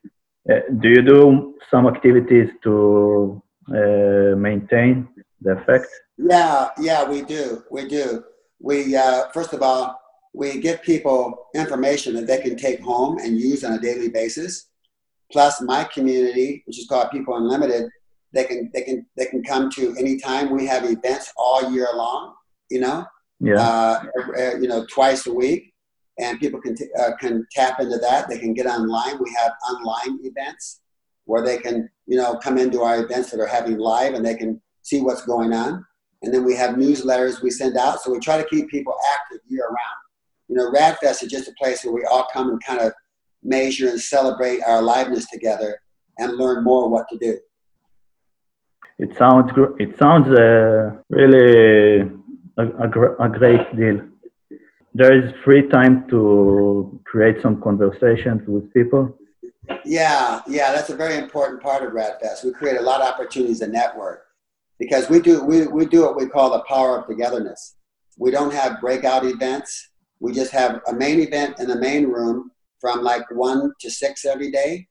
Uh, 0.49 0.61
do 0.81 0.89
you 0.89 1.03
do 1.03 1.55
some 1.71 1.87
activities 1.87 2.51
to 2.63 3.43
uh, 3.69 4.37
maintain 4.37 5.09
the 5.41 5.53
effect? 5.53 5.87
Yeah, 6.17 6.69
yeah, 6.79 7.09
we 7.09 7.23
do. 7.23 7.65
We 7.71 7.89
do. 7.89 8.25
We 8.61 8.97
uh, 8.97 9.29
first 9.33 9.53
of 9.53 9.63
all, 9.63 10.01
we 10.33 10.61
give 10.61 10.83
people 10.83 11.49
information 11.55 12.15
that 12.15 12.27
they 12.27 12.41
can 12.41 12.57
take 12.57 12.81
home 12.81 13.19
and 13.19 13.39
use 13.39 13.65
on 13.65 13.73
a 13.73 13.79
daily 13.79 14.09
basis. 14.09 14.67
Plus, 15.33 15.61
my 15.63 15.85
community, 15.85 16.63
which 16.67 16.79
is 16.79 16.87
called 16.87 17.11
People 17.11 17.37
Unlimited, 17.37 17.89
they 18.35 18.45
can 18.45 18.71
they 18.75 18.83
can 18.83 19.07
they 19.17 19.27
can 19.27 19.43
come 19.43 19.71
to 19.71 19.95
anytime. 19.97 20.51
We 20.51 20.67
have 20.67 20.85
events 20.85 21.33
all 21.37 21.71
year 21.71 21.89
long. 21.95 22.35
You 22.71 22.81
know, 22.81 23.07
yeah, 23.41 23.61
uh, 23.61 24.03
you 24.61 24.69
know, 24.69 24.87
twice 24.91 25.27
a 25.27 25.33
week 25.33 25.75
and 26.19 26.39
people 26.39 26.61
can, 26.61 26.77
t- 26.77 26.91
uh, 26.99 27.17
can 27.19 27.47
tap 27.51 27.81
into 27.81 27.99
that. 27.99 28.29
They 28.29 28.39
can 28.39 28.55
get 28.55 28.67
online. 28.67 29.19
We 29.19 29.35
have 29.39 29.53
online 29.69 30.21
events 30.23 30.81
where 31.25 31.45
they 31.45 31.59
can, 31.59 31.89
you 32.07 32.17
know, 32.17 32.37
come 32.37 32.59
into 32.59 32.83
our 32.83 33.03
events 33.03 33.31
that 33.31 33.41
are 33.41 33.47
having 33.47 33.79
live 33.79 34.15
and 34.15 34.25
they 34.25 34.35
can 34.35 34.61
see 34.83 35.01
what's 35.01 35.25
going 35.25 35.53
on. 35.53 35.85
And 36.23 36.33
then 36.33 36.45
we 36.45 36.55
have 36.57 36.77
newsletters 36.77 37.43
we 37.43 37.51
send 37.51 37.77
out. 37.77 38.01
So 38.01 38.13
we 38.13 38.19
try 38.21 38.41
to 38.41 38.49
keep 38.49 38.69
people 38.69 38.95
active 39.15 39.41
year 39.49 39.67
round. 39.67 39.79
You 40.49 40.57
know, 40.57 40.71
RAADfest 40.71 41.23
is 41.23 41.31
just 41.31 41.49
a 41.49 41.55
place 41.59 41.85
where 41.85 41.95
we 41.95 42.05
all 42.05 42.29
come 42.33 42.51
and 42.51 42.63
kind 42.63 42.81
of 42.81 42.93
measure 43.43 43.89
and 43.89 44.01
celebrate 44.01 44.63
our 44.63 44.79
aliveness 44.79 45.29
together 45.31 45.81
and 46.19 46.37
learn 46.37 46.63
more 46.63 46.89
what 46.89 47.07
to 47.11 47.19
do. 47.19 47.39
It 48.99 49.17
sounds 49.19 49.51
it 49.79 49.99
sounds 49.99 50.29
uh, 50.29 50.97
really 51.11 52.01
a, 52.57 52.63
a, 52.63 53.27
a 53.27 53.29
great 53.29 53.77
deal 53.77 54.01
there 54.95 55.13
is 55.13 55.35
free 55.45 55.67
time 55.69 56.09
to 56.09 57.01
create 57.05 57.43
some 57.43 57.61
conversations 57.61 58.43
with 58.47 58.73
people. 58.73 59.19
Yeah, 59.85 60.41
yeah, 60.47 60.73
that's 60.73 60.91
a 60.91 60.97
very 60.97 61.17
important 61.19 61.61
part 61.61 61.83
of 61.83 61.93
RAADfest. 61.93 62.45
We 62.45 62.53
create 62.53 62.77
a 62.77 62.83
lot 62.83 63.01
of 63.01 63.09
opportunities 63.09 63.59
to 63.61 63.67
network 63.67 64.25
because 64.79 65.11
we 65.11 65.21
do 65.21 65.43
we, 65.43 65.67
we 65.67 65.87
do 65.87 66.03
what 66.03 66.17
we 66.17 66.29
call 66.29 66.51
the 66.51 66.61
power 66.61 66.99
of 66.99 67.07
togetherness. 67.07 67.75
We 68.19 68.31
don't 68.31 68.53
have 68.53 68.81
breakout 68.81 69.25
events. 69.25 69.91
We 70.21 70.33
just 70.33 70.53
have 70.53 70.81
a 70.87 70.93
main 70.93 71.19
event 71.21 71.59
in 71.59 71.67
the 71.67 71.79
main 71.79 72.07
room 72.07 72.53
from 72.81 73.03
like 73.03 73.29
one 73.33 73.73
to 73.81 73.91
six 73.91 74.25
every 74.25 74.51
day, 74.53 74.87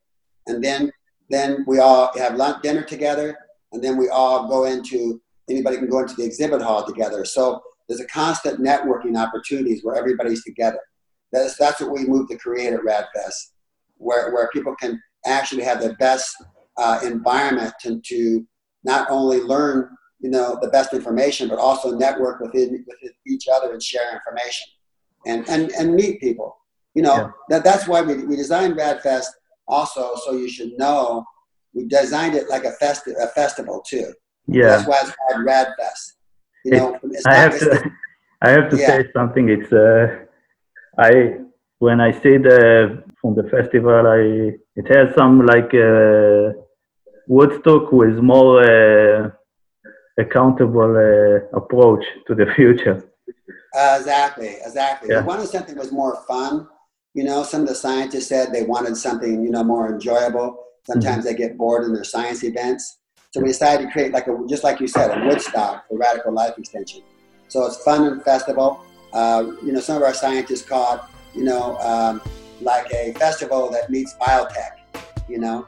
and 0.47 0.61
then 0.61 0.91
then 1.29 1.63
we 1.65 1.79
all 1.79 2.11
have 2.17 2.35
lunch 2.35 2.61
dinner 2.61 2.83
together, 2.83 3.37
and 3.73 3.83
then 3.83 3.97
we 3.97 4.09
all 4.09 4.47
go 4.47 4.65
into 4.65 5.21
anybody 5.49 5.77
can 5.77 5.89
go 5.89 5.99
into 5.99 6.15
the 6.15 6.23
exhibit 6.23 6.61
hall 6.61 6.85
together. 6.85 7.25
So 7.25 7.61
there's 7.87 7.99
a 7.99 8.07
constant 8.07 8.61
networking 8.61 9.17
opportunities 9.17 9.83
where 9.83 9.95
everybody's 9.95 10.43
together. 10.43 10.79
That's, 11.33 11.57
that's 11.57 11.81
what 11.81 11.91
we 11.91 12.05
move 12.05 12.29
to 12.29 12.37
create 12.37 12.71
at 12.71 12.79
RAADfest, 12.79 13.51
where, 13.97 14.31
where 14.33 14.49
people 14.53 14.75
can 14.75 15.01
actually 15.25 15.63
have 15.63 15.81
the 15.81 15.93
best 15.95 16.33
uh, 16.77 16.99
environment 17.03 17.73
to, 17.81 17.99
to 18.05 18.47
not 18.85 19.09
only 19.09 19.41
learn 19.41 19.89
you 20.23 20.29
know 20.29 20.57
the 20.61 20.69
best 20.69 20.93
information, 20.93 21.49
but 21.49 21.59
also 21.59 21.97
network 21.97 22.39
within, 22.39 22.85
within 22.87 23.11
each 23.27 23.47
other 23.53 23.73
and 23.73 23.83
share 23.83 24.13
information 24.13 24.67
and, 25.27 25.47
and, 25.49 25.71
and 25.71 25.93
meet 25.93 26.21
people. 26.21 26.55
You 26.95 27.01
know, 27.01 27.15
yeah. 27.15 27.31
that, 27.49 27.63
that's 27.65 27.87
why 27.87 28.01
we, 28.01 28.23
we 28.23 28.37
designed 28.37 28.77
RAADfest 28.77 29.25
also, 29.67 30.13
so 30.23 30.31
you 30.33 30.49
should 30.49 30.71
know 30.77 31.25
we 31.73 31.87
designed 31.87 32.35
it 32.35 32.49
like 32.49 32.65
a, 32.65 32.73
festi- 32.81 33.21
a 33.21 33.27
festival 33.27 33.83
too. 33.87 34.13
Yeah. 34.47 34.67
That's 34.67 34.87
why 34.87 34.99
it's 35.01 35.11
called 35.15 35.45
RAADfest. 35.45 36.13
You 36.65 36.71
know, 36.71 36.99
I 37.25 37.35
have 37.35 37.59
to, 37.59 37.91
I 38.41 38.49
have 38.49 38.69
to 38.69 38.77
yeah. 38.77 38.87
say 38.87 39.05
something. 39.13 39.49
It's 39.49 39.71
uh, 39.71 40.25
I 40.97 41.37
when 41.79 41.99
I 41.99 42.11
see 42.11 42.37
the 42.37 43.03
from 43.19 43.35
the 43.35 43.43
festival, 43.43 44.07
I 44.07 44.57
it 44.75 44.87
has 44.95 45.13
some 45.15 45.45
like 45.45 45.73
uh, 45.73 46.53
Woodstock 47.27 47.91
with 47.91 48.15
more 48.17 48.63
uh, 48.63 49.29
accountable 50.17 50.95
uh, 50.95 51.57
approach 51.57 52.05
to 52.27 52.35
the 52.35 52.45
future. 52.55 53.03
Uh, 53.77 53.97
exactly, 53.99 54.57
exactly. 54.65 55.09
Yeah. 55.09 55.21
We 55.21 55.27
wanted 55.27 55.47
something 55.47 55.75
that 55.75 55.81
was 55.81 55.91
more 55.91 56.23
fun. 56.27 56.67
You 57.13 57.23
know, 57.23 57.43
some 57.43 57.61
of 57.61 57.67
the 57.67 57.75
scientists 57.75 58.27
said 58.27 58.51
they 58.51 58.63
wanted 58.63 58.95
something 58.97 59.43
you 59.43 59.49
know 59.49 59.63
more 59.63 59.91
enjoyable. 59.93 60.63
Sometimes 60.85 61.25
mm-hmm. 61.25 61.35
they 61.35 61.35
get 61.35 61.57
bored 61.57 61.83
in 61.83 61.93
their 61.93 62.03
science 62.03 62.43
events. 62.43 62.99
So 63.31 63.41
we 63.41 63.47
decided 63.47 63.85
to 63.85 63.91
create 63.91 64.11
like 64.11 64.27
a, 64.27 64.37
just 64.47 64.63
like 64.63 64.79
you 64.79 64.87
said, 64.87 65.17
a 65.17 65.25
Woodstock 65.25 65.87
for 65.87 65.97
radical 65.97 66.33
life 66.33 66.57
extension. 66.57 67.01
So 67.47 67.65
it's 67.65 67.77
fun 67.83 68.05
and 68.05 68.23
festival. 68.23 68.81
Uh, 69.11 69.53
you 69.63 69.71
know, 69.71 69.79
some 69.79 69.97
of 69.97 70.03
our 70.03 70.13
scientists 70.13 70.63
call 70.63 70.95
it, 70.95 71.01
you 71.35 71.43
know, 71.43 71.77
um, 71.79 72.21
like 72.61 72.91
a 72.93 73.13
festival 73.13 73.69
that 73.71 73.89
meets 73.89 74.15
biotech, 74.15 75.03
you 75.29 75.39
know, 75.39 75.67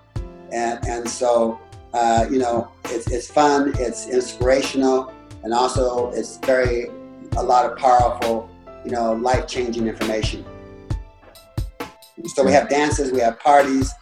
and 0.52 0.86
and 0.88 1.08
so 1.10 1.60
uh, 1.96 2.28
you 2.30 2.40
know, 2.40 2.70
it's 2.86 3.10
it's 3.10 3.30
fun, 3.30 3.74
it's 3.80 4.10
inspirational, 4.10 5.14
and 5.44 5.54
also 5.54 6.12
it's 6.12 6.38
very 6.40 6.88
a 7.38 7.44
lot 7.44 7.66
of 7.66 7.78
powerful, 7.78 8.50
you 8.84 8.92
know, 8.92 9.14
life 9.14 9.48
changing 9.48 9.88
information. 9.88 10.44
So 12.34 12.44
we 12.44 12.52
have 12.52 12.70
dances, 12.70 13.12
we 13.12 13.20
have 13.20 13.40
parties, 13.40 13.94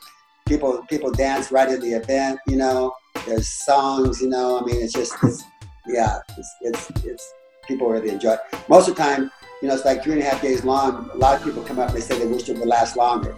people 0.45 0.83
people 0.89 1.11
dance 1.11 1.51
right 1.51 1.69
in 1.69 1.79
the 1.79 1.93
event. 1.93 2.39
You 2.47 2.57
know, 2.57 2.93
there's 3.25 3.47
songs. 3.47 4.21
You 4.21 4.29
know, 4.29 4.59
I 4.59 4.65
mean, 4.65 4.81
it's 4.81 4.93
just 4.93 5.13
it's 5.23 5.43
yeah, 5.87 6.19
it's 6.37 6.55
it's, 6.61 6.89
it's 7.05 7.33
people 7.67 7.89
really 7.89 8.09
enjoy. 8.09 8.33
It. 8.33 8.39
Most 8.69 8.87
of 8.87 8.95
the 8.95 9.01
time, 9.01 9.31
you 9.61 9.67
know, 9.67 9.75
it's 9.75 9.85
like 9.85 10.03
three 10.03 10.13
and 10.13 10.21
a 10.21 10.25
half 10.25 10.41
days 10.41 10.63
long. 10.63 11.09
A 11.13 11.17
lot 11.17 11.37
of 11.37 11.43
people 11.43 11.63
come 11.63 11.79
up 11.79 11.89
and 11.89 11.97
they 11.97 12.01
say 12.01 12.17
they 12.17 12.25
wish 12.25 12.49
it 12.49 12.57
would 12.57 12.67
last 12.67 12.97
longer. 12.97 13.35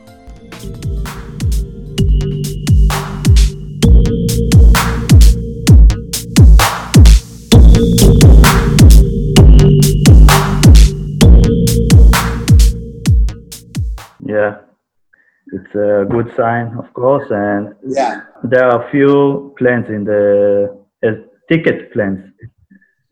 It's 15.56 15.76
a 15.76 16.06
good 16.10 16.34
sign, 16.36 16.76
of 16.78 16.92
course, 16.94 17.28
and 17.30 17.76
yeah, 17.88 18.24
there 18.44 18.66
are 18.66 18.86
a 18.86 18.92
few 18.92 19.56
plans 19.58 19.88
in 19.90 20.04
the 20.04 20.78
uh, 21.06 21.12
ticket 21.50 21.94
plans. 21.94 22.20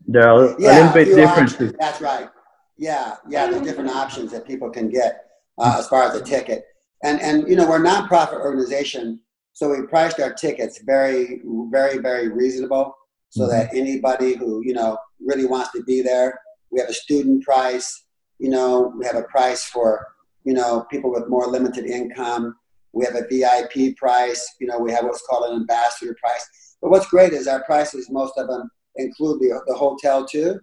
There 0.06 0.28
are 0.28 0.54
yeah, 0.58 0.72
a 0.72 0.72
little 0.74 0.92
bit 0.92 1.14
differences. 1.14 1.70
Options. 1.70 1.74
That's 1.80 2.00
right. 2.00 2.28
Yeah, 2.76 3.16
yeah, 3.28 3.46
the 3.46 3.60
different 3.60 3.90
options 3.90 4.30
that 4.32 4.46
people 4.46 4.68
can 4.68 4.90
get 4.90 5.24
uh, 5.58 5.76
as 5.78 5.88
far 5.88 6.02
as 6.02 6.14
a 6.14 6.22
ticket. 6.22 6.64
And 7.02 7.20
and 7.22 7.48
you 7.48 7.56
know, 7.56 7.66
we're 7.66 7.82
a 7.82 7.88
nonprofit 7.88 8.40
organization, 8.40 9.20
so 9.54 9.70
we 9.70 9.86
priced 9.86 10.20
our 10.20 10.32
tickets 10.34 10.80
very, 10.84 11.40
very, 11.70 11.98
very 11.98 12.28
reasonable, 12.28 12.94
so 13.30 13.42
mm-hmm. 13.42 13.52
that 13.52 13.74
anybody 13.74 14.36
who 14.36 14.60
you 14.64 14.74
know 14.74 14.98
really 15.18 15.46
wants 15.46 15.72
to 15.72 15.82
be 15.84 16.02
there. 16.02 16.38
We 16.70 16.80
have 16.80 16.90
a 16.90 16.94
student 16.94 17.42
price. 17.42 18.04
You 18.38 18.50
know, 18.50 18.92
we 18.98 19.06
have 19.06 19.16
a 19.16 19.22
price 19.22 19.64
for 19.64 20.06
you 20.44 20.52
know, 20.52 20.86
people 20.90 21.10
with 21.10 21.28
more 21.28 21.46
limited 21.46 21.86
income. 21.86 22.56
We 22.92 23.04
have 23.04 23.16
a 23.16 23.26
VIP 23.28 23.96
price. 23.96 24.54
You 24.60 24.66
know, 24.66 24.78
we 24.78 24.92
have 24.92 25.04
what's 25.04 25.26
called 25.26 25.50
an 25.50 25.56
ambassador 25.56 26.16
price. 26.20 26.76
But 26.80 26.90
what's 26.90 27.06
great 27.06 27.32
is 27.32 27.48
our 27.48 27.64
prices, 27.64 28.10
most 28.10 28.34
of 28.36 28.46
them 28.46 28.70
include 28.96 29.40
the, 29.40 29.60
the 29.66 29.74
hotel 29.74 30.26
too. 30.26 30.60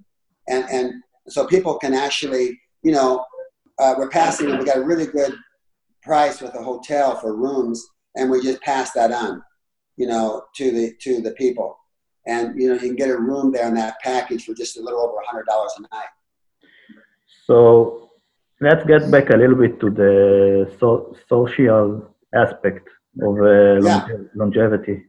And, 0.48 0.66
and 0.70 0.94
so 1.28 1.48
people 1.48 1.78
can 1.78 1.94
actually, 1.94 2.60
you 2.84 2.92
know, 2.92 3.26
uh, 3.80 3.96
we're 3.98 4.10
passing, 4.10 4.58
we 4.58 4.66
got 4.66 4.78
a 4.78 4.84
really 4.84 5.08
good 5.08 5.36
price 6.04 6.42
with 6.42 6.54
a 6.56 6.62
hotel 6.62 7.16
for 7.16 7.36
rooms, 7.36 7.84
and 8.16 8.30
we 8.30 8.42
just 8.42 8.62
pass 8.62 8.92
that 8.92 9.12
on, 9.12 9.42
you 9.98 10.08
know, 10.08 10.44
to 10.56 10.72
the, 10.72 10.94
to 11.02 11.22
the 11.22 11.32
people. 11.32 11.78
And, 12.28 12.60
you 12.60 12.68
know, 12.68 12.76
you 12.76 12.80
can 12.80 12.96
get 12.96 13.10
a 13.10 13.18
room 13.18 13.52
there 13.52 13.68
in 13.68 13.74
that 13.76 13.96
package 14.04 14.46
for 14.46 14.54
just 14.54 14.78
a 14.78 14.82
little 14.82 15.00
over 15.00 15.18
a 15.18 15.36
$100 15.36 15.44
a 15.78 15.82
night. 15.82 16.06
So 17.46 18.11
let's 18.62 18.86
get 18.86 19.10
back 19.12 19.30
a 19.32 19.38
little 19.38 19.56
bit 19.56 19.80
to 19.80 19.90
the 19.90 20.72
so, 20.80 21.16
social 21.28 22.16
aspect 22.34 22.88
of 23.22 23.38
uh, 23.40 23.82
yeah. 23.82 24.08
longevity. 24.36 25.06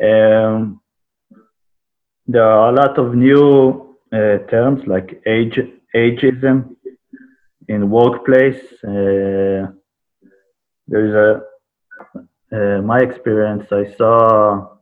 Um, 0.00 0.80
there 2.26 2.44
are 2.44 2.70
a 2.70 2.72
lot 2.72 2.98
of 2.98 3.14
new 3.14 3.96
uh, 4.12 4.38
terms 4.48 4.86
like 4.86 5.20
age, 5.26 5.58
ageism 5.94 6.76
in 7.68 7.90
workplace. 7.90 8.62
Uh, 8.84 9.72
there 10.88 11.04
is 11.08 11.14
a 11.14 11.42
uh, 12.52 12.80
my 12.82 12.98
experience. 12.98 13.66
I 13.72 13.92
saw 13.96 14.76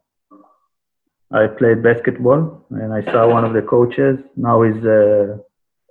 I 1.33 1.46
played 1.46 1.83
basketball 1.83 2.66
and 2.70 2.92
I 2.92 3.03
saw 3.11 3.27
one 3.29 3.44
of 3.44 3.55
the 3.55 3.62
coaches. 3.62 4.18
Now 4.37 4.62
he's 4.62 4.85
uh, 4.85 5.38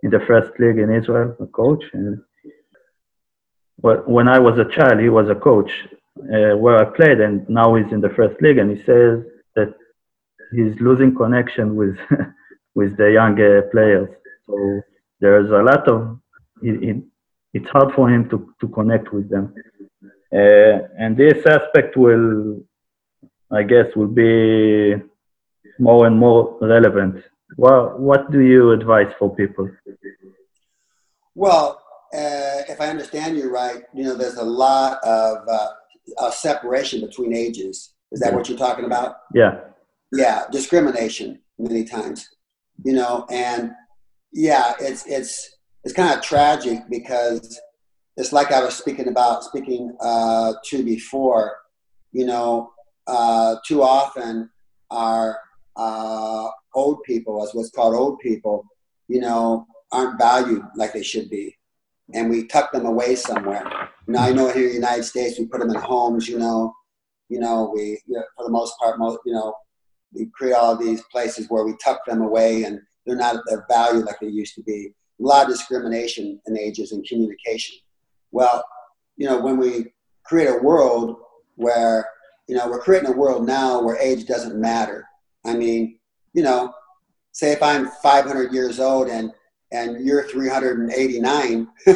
in 0.04 0.10
the 0.12 0.20
first 0.28 0.52
league 0.60 0.78
in 0.78 0.94
Israel, 0.94 1.36
a 1.40 1.48
coach. 1.48 1.84
And 1.94 2.22
when 4.16 4.28
I 4.28 4.38
was 4.38 4.60
a 4.60 4.70
child, 4.76 5.00
he 5.00 5.10
was 5.10 5.30
a 5.30 5.36
coach 5.36 5.72
uh, 6.20 6.56
where 6.58 6.78
I 6.78 6.86
played, 6.86 7.20
and 7.22 7.48
now 7.50 7.74
he's 7.76 7.92
in 7.92 8.02
the 8.02 8.14
first 8.18 8.40
league. 8.42 8.58
And 8.58 8.70
he 8.76 8.84
says 8.84 9.24
that 9.56 9.74
he's 10.52 10.76
losing 10.80 11.16
connection 11.16 11.76
with 11.76 11.98
with 12.76 12.98
the 12.98 13.12
young 13.12 13.36
uh, 13.42 13.62
players. 13.72 14.10
So 14.46 14.82
there's 15.22 15.50
a 15.50 15.64
lot 15.64 15.88
of 15.88 16.20
it, 16.62 16.84
it, 16.90 16.98
it's 17.54 17.70
hard 17.70 17.94
for 17.96 18.10
him 18.10 18.30
to 18.30 18.54
to 18.60 18.68
connect 18.68 19.14
with 19.14 19.30
them. 19.30 19.54
Uh, 20.36 20.78
and 20.98 21.16
this 21.16 21.46
aspect 21.46 21.96
will, 21.96 22.62
I 23.52 23.64
guess, 23.64 23.96
will 23.96 24.14
be 24.26 24.96
more 25.80 26.08
and 26.08 26.18
more 26.18 26.58
relevant 26.60 27.24
well, 27.58 27.96
what 27.98 28.32
do 28.32 28.42
you 28.42 28.72
advise 28.72 29.12
for 29.18 29.36
people? 29.36 29.70
Well, 31.36 31.82
uh, 32.14 32.62
if 32.70 32.80
I 32.80 32.88
understand 32.88 33.38
you 33.38 33.52
right, 33.52 33.84
you 33.94 34.04
know, 34.04 34.16
there's 34.16 34.38
a 34.38 34.44
lot 34.44 35.04
of 35.04 35.48
uh, 35.48 36.32
separation 36.32 37.02
between 37.02 37.34
ages. 37.34 37.96
Is 38.12 38.20
that 38.20 38.30
yeah. 38.32 38.36
what 38.36 38.50
you're 38.50 38.58
talking 38.58 38.86
about? 38.86 39.18
Yeah. 39.34 39.62
Yeah, 40.12 40.44
discrimination 40.52 41.40
many 41.58 41.86
times, 41.86 42.30
you 42.86 42.94
know, 42.94 43.26
and 43.32 43.72
yeah, 44.32 44.74
it's 44.80 45.08
it's 45.08 45.58
it's 45.84 45.94
kind 45.94 46.16
of 46.16 46.24
tragic 46.24 46.80
because 46.90 47.60
it's 48.18 48.32
like 48.32 48.52
I 48.52 48.64
was 48.64 48.76
speaking 48.76 49.08
about 49.08 49.44
speaking 49.44 49.96
uh, 50.00 50.54
to 50.66 50.84
before, 50.84 51.58
you 52.12 52.28
know, 52.28 52.74
uh, 53.08 53.56
too 53.68 53.82
often 53.82 54.50
our 54.92 55.40
uh, 55.76 56.48
old 56.76 57.04
people, 57.04 57.44
as 57.44 57.54
what's 57.54 57.72
called 57.72 57.96
old 57.96 58.20
people, 58.20 58.66
you 59.08 59.20
know, 59.20 59.66
aren't 59.92 60.20
valued 60.20 60.64
like 60.76 60.94
they 60.94 61.04
should 61.04 61.30
be. 61.30 61.56
And 62.14 62.30
we 62.30 62.48
tuck 62.48 62.72
them 62.72 62.86
away 62.86 63.16
somewhere. 63.16 63.64
You 64.08 64.14
know, 64.14 64.20
I 64.20 64.34
know 64.34 64.52
here 64.52 64.64
in 64.64 64.70
the 64.70 64.76
United 64.76 65.04
States, 65.04 65.40
we 65.40 65.46
put 65.46 65.60
them 65.60 65.70
in 65.70 65.76
homes, 65.76 66.28
you 66.28 66.38
know, 66.38 66.74
you 67.30 67.40
know, 67.40 67.72
we, 67.74 68.02
you 68.06 68.16
know, 68.16 68.24
for 68.36 68.46
the 68.46 68.52
most 68.52 68.78
part, 68.80 69.00
most, 69.00 69.20
you 69.26 69.34
know, 69.34 69.56
we 70.14 70.28
create 70.36 70.54
all 70.54 70.76
these 70.76 71.02
places 71.12 71.48
where 71.50 71.66
we 71.66 71.76
tuck 71.84 72.06
them 72.06 72.22
away 72.22 72.64
and 72.64 72.80
they're 73.06 73.16
not 73.16 73.38
they're 73.48 73.66
valued 73.70 74.06
like 74.06 74.20
they 74.20 74.28
used 74.28 74.56
to 74.56 74.64
be. 74.64 74.92
A 75.20 75.24
lot 75.24 75.46
of 75.46 75.52
discrimination 75.52 76.40
in 76.46 76.58
ages 76.58 76.92
and 76.92 77.06
communication. 77.06 77.78
Well, 78.32 78.64
you 79.16 79.28
know, 79.28 79.40
when 79.40 79.58
we 79.58 79.94
create 80.26 80.50
a 80.50 80.62
world 80.62 81.18
where, 81.56 82.08
you 82.48 82.56
know, 82.56 82.68
we're 82.68 82.80
creating 82.82 83.10
a 83.10 83.18
world 83.18 83.46
now 83.46 83.82
where 83.82 83.98
age 83.98 84.26
doesn't 84.26 84.60
matter. 84.60 85.06
I 85.46 85.56
mean, 85.56 86.00
you 86.34 86.44
know, 86.44 86.74
say 87.32 87.52
if 87.52 87.62
I'm 87.62 87.90
500 88.02 88.54
years 88.54 88.80
old 88.80 89.10
and 89.10 89.32
and 89.72 90.06
you're 90.06 90.28
389, 90.28 91.68
you 91.86 91.94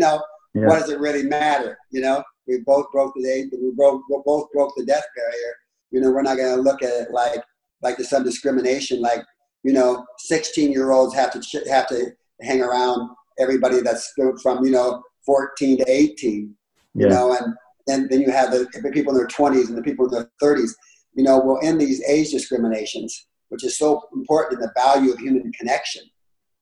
know, 0.00 0.20
yeah. 0.54 0.66
what 0.66 0.80
does 0.80 0.90
it 0.90 0.98
really 0.98 1.22
matter? 1.22 1.78
You 1.92 2.00
know, 2.00 2.24
we 2.48 2.58
both 2.66 2.90
broke 2.90 3.14
the 3.14 3.28
age, 3.28 3.50
we 3.52 3.70
broke, 3.76 4.02
we 4.08 4.20
both 4.24 4.50
broke 4.52 4.72
the 4.76 4.84
death 4.84 5.04
barrier. 5.14 5.54
You 5.90 6.00
know, 6.00 6.10
we're 6.10 6.22
not 6.22 6.36
going 6.36 6.56
to 6.56 6.60
look 6.60 6.82
at 6.82 6.90
it 6.90 7.12
like 7.12 7.42
like 7.82 7.96
there's 7.96 8.10
some 8.10 8.24
discrimination, 8.24 9.00
like 9.00 9.22
you 9.62 9.72
know, 9.72 10.04
16 10.18 10.72
year 10.72 10.90
olds 10.90 11.14
have 11.14 11.30
to 11.32 11.70
have 11.70 11.86
to 11.88 12.12
hang 12.42 12.62
around 12.62 13.10
everybody 13.38 13.80
that's 13.80 14.12
from 14.42 14.64
you 14.64 14.70
know 14.70 15.02
14 15.24 15.78
to 15.78 15.84
18. 15.88 16.54
Yeah. 16.94 17.04
You 17.04 17.10
know, 17.10 17.32
and 17.32 17.54
then 17.86 18.08
then 18.10 18.20
you 18.20 18.30
have 18.30 18.50
the, 18.50 18.66
the 18.82 18.90
people 18.90 19.12
in 19.12 19.18
their 19.18 19.28
20s 19.28 19.68
and 19.68 19.76
the 19.76 19.82
people 19.82 20.06
in 20.06 20.12
their 20.12 20.30
30s 20.42 20.70
you 21.18 21.24
know, 21.24 21.40
we'll 21.40 21.58
end 21.64 21.80
these 21.80 22.00
age 22.04 22.30
discriminations, 22.30 23.26
which 23.48 23.64
is 23.64 23.76
so 23.76 24.04
important 24.14 24.60
in 24.60 24.60
the 24.60 24.72
value 24.76 25.12
of 25.12 25.18
human 25.18 25.50
connection, 25.50 26.04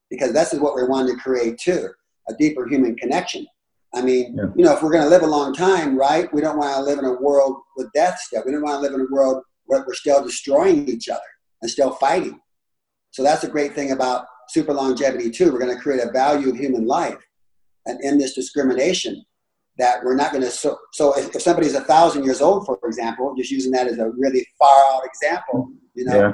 because 0.09 0.33
that's 0.33 0.51
what 0.55 0.73
we're 0.73 0.89
wanting 0.89 1.15
to 1.15 1.21
create 1.21 1.59
too, 1.59 1.89
a 2.27 2.33
deeper 2.39 2.67
human 2.67 2.95
connection. 2.95 3.45
I 3.93 4.01
mean, 4.01 4.35
yeah. 4.35 4.45
you 4.55 4.65
know, 4.65 4.75
if 4.75 4.81
we're 4.81 4.91
going 4.91 5.03
to 5.03 5.09
live 5.09 5.21
a 5.21 5.27
long 5.27 5.53
time, 5.53 5.95
right? 5.95 6.27
We 6.33 6.41
don't 6.41 6.57
want 6.57 6.73
to 6.73 6.81
live 6.81 6.97
in 6.97 7.05
a 7.05 7.21
world 7.21 7.57
with 7.75 7.91
death 7.93 8.19
still. 8.19 8.41
We 8.47 8.51
don't 8.51 8.63
want 8.63 8.77
to 8.77 8.81
live 8.81 8.95
in 8.95 9.01
a 9.01 9.13
world 9.13 9.43
where 9.65 9.85
we're 9.85 9.93
still 9.93 10.23
destroying 10.23 10.89
each 10.89 11.07
other 11.07 11.21
and 11.61 11.69
still 11.69 11.91
fighting. 11.91 12.39
So 13.11 13.21
that's 13.21 13.43
a 13.43 13.49
great 13.49 13.75
thing 13.75 13.91
about 13.91 14.25
super 14.49 14.73
longevity 14.73 15.29
too. 15.29 15.51
We're 15.51 15.59
going 15.59 15.75
to 15.75 15.81
create 15.81 16.03
a 16.03 16.11
value 16.11 16.49
of 16.49 16.57
human 16.57 16.87
life 16.87 17.23
and 17.85 18.03
end 18.03 18.19
this 18.19 18.33
discrimination 18.33 19.23
that 19.77 20.03
we're 20.03 20.15
not 20.15 20.31
going 20.31 20.43
to 20.43 20.49
so, 20.49 20.77
so 20.91 21.17
if, 21.17 21.35
if, 21.35 21.41
somebody's 21.41 21.75
a 21.75 21.81
thousand 21.81 22.23
years 22.23 22.41
old 22.41 22.65
for 22.65 22.79
example 22.85 23.33
just 23.35 23.51
using 23.51 23.71
that 23.71 23.87
as 23.87 23.97
a 23.99 24.09
really 24.17 24.45
far 24.57 24.93
out 24.93 25.01
example 25.05 25.69
you 25.93 26.05
know 26.05 26.33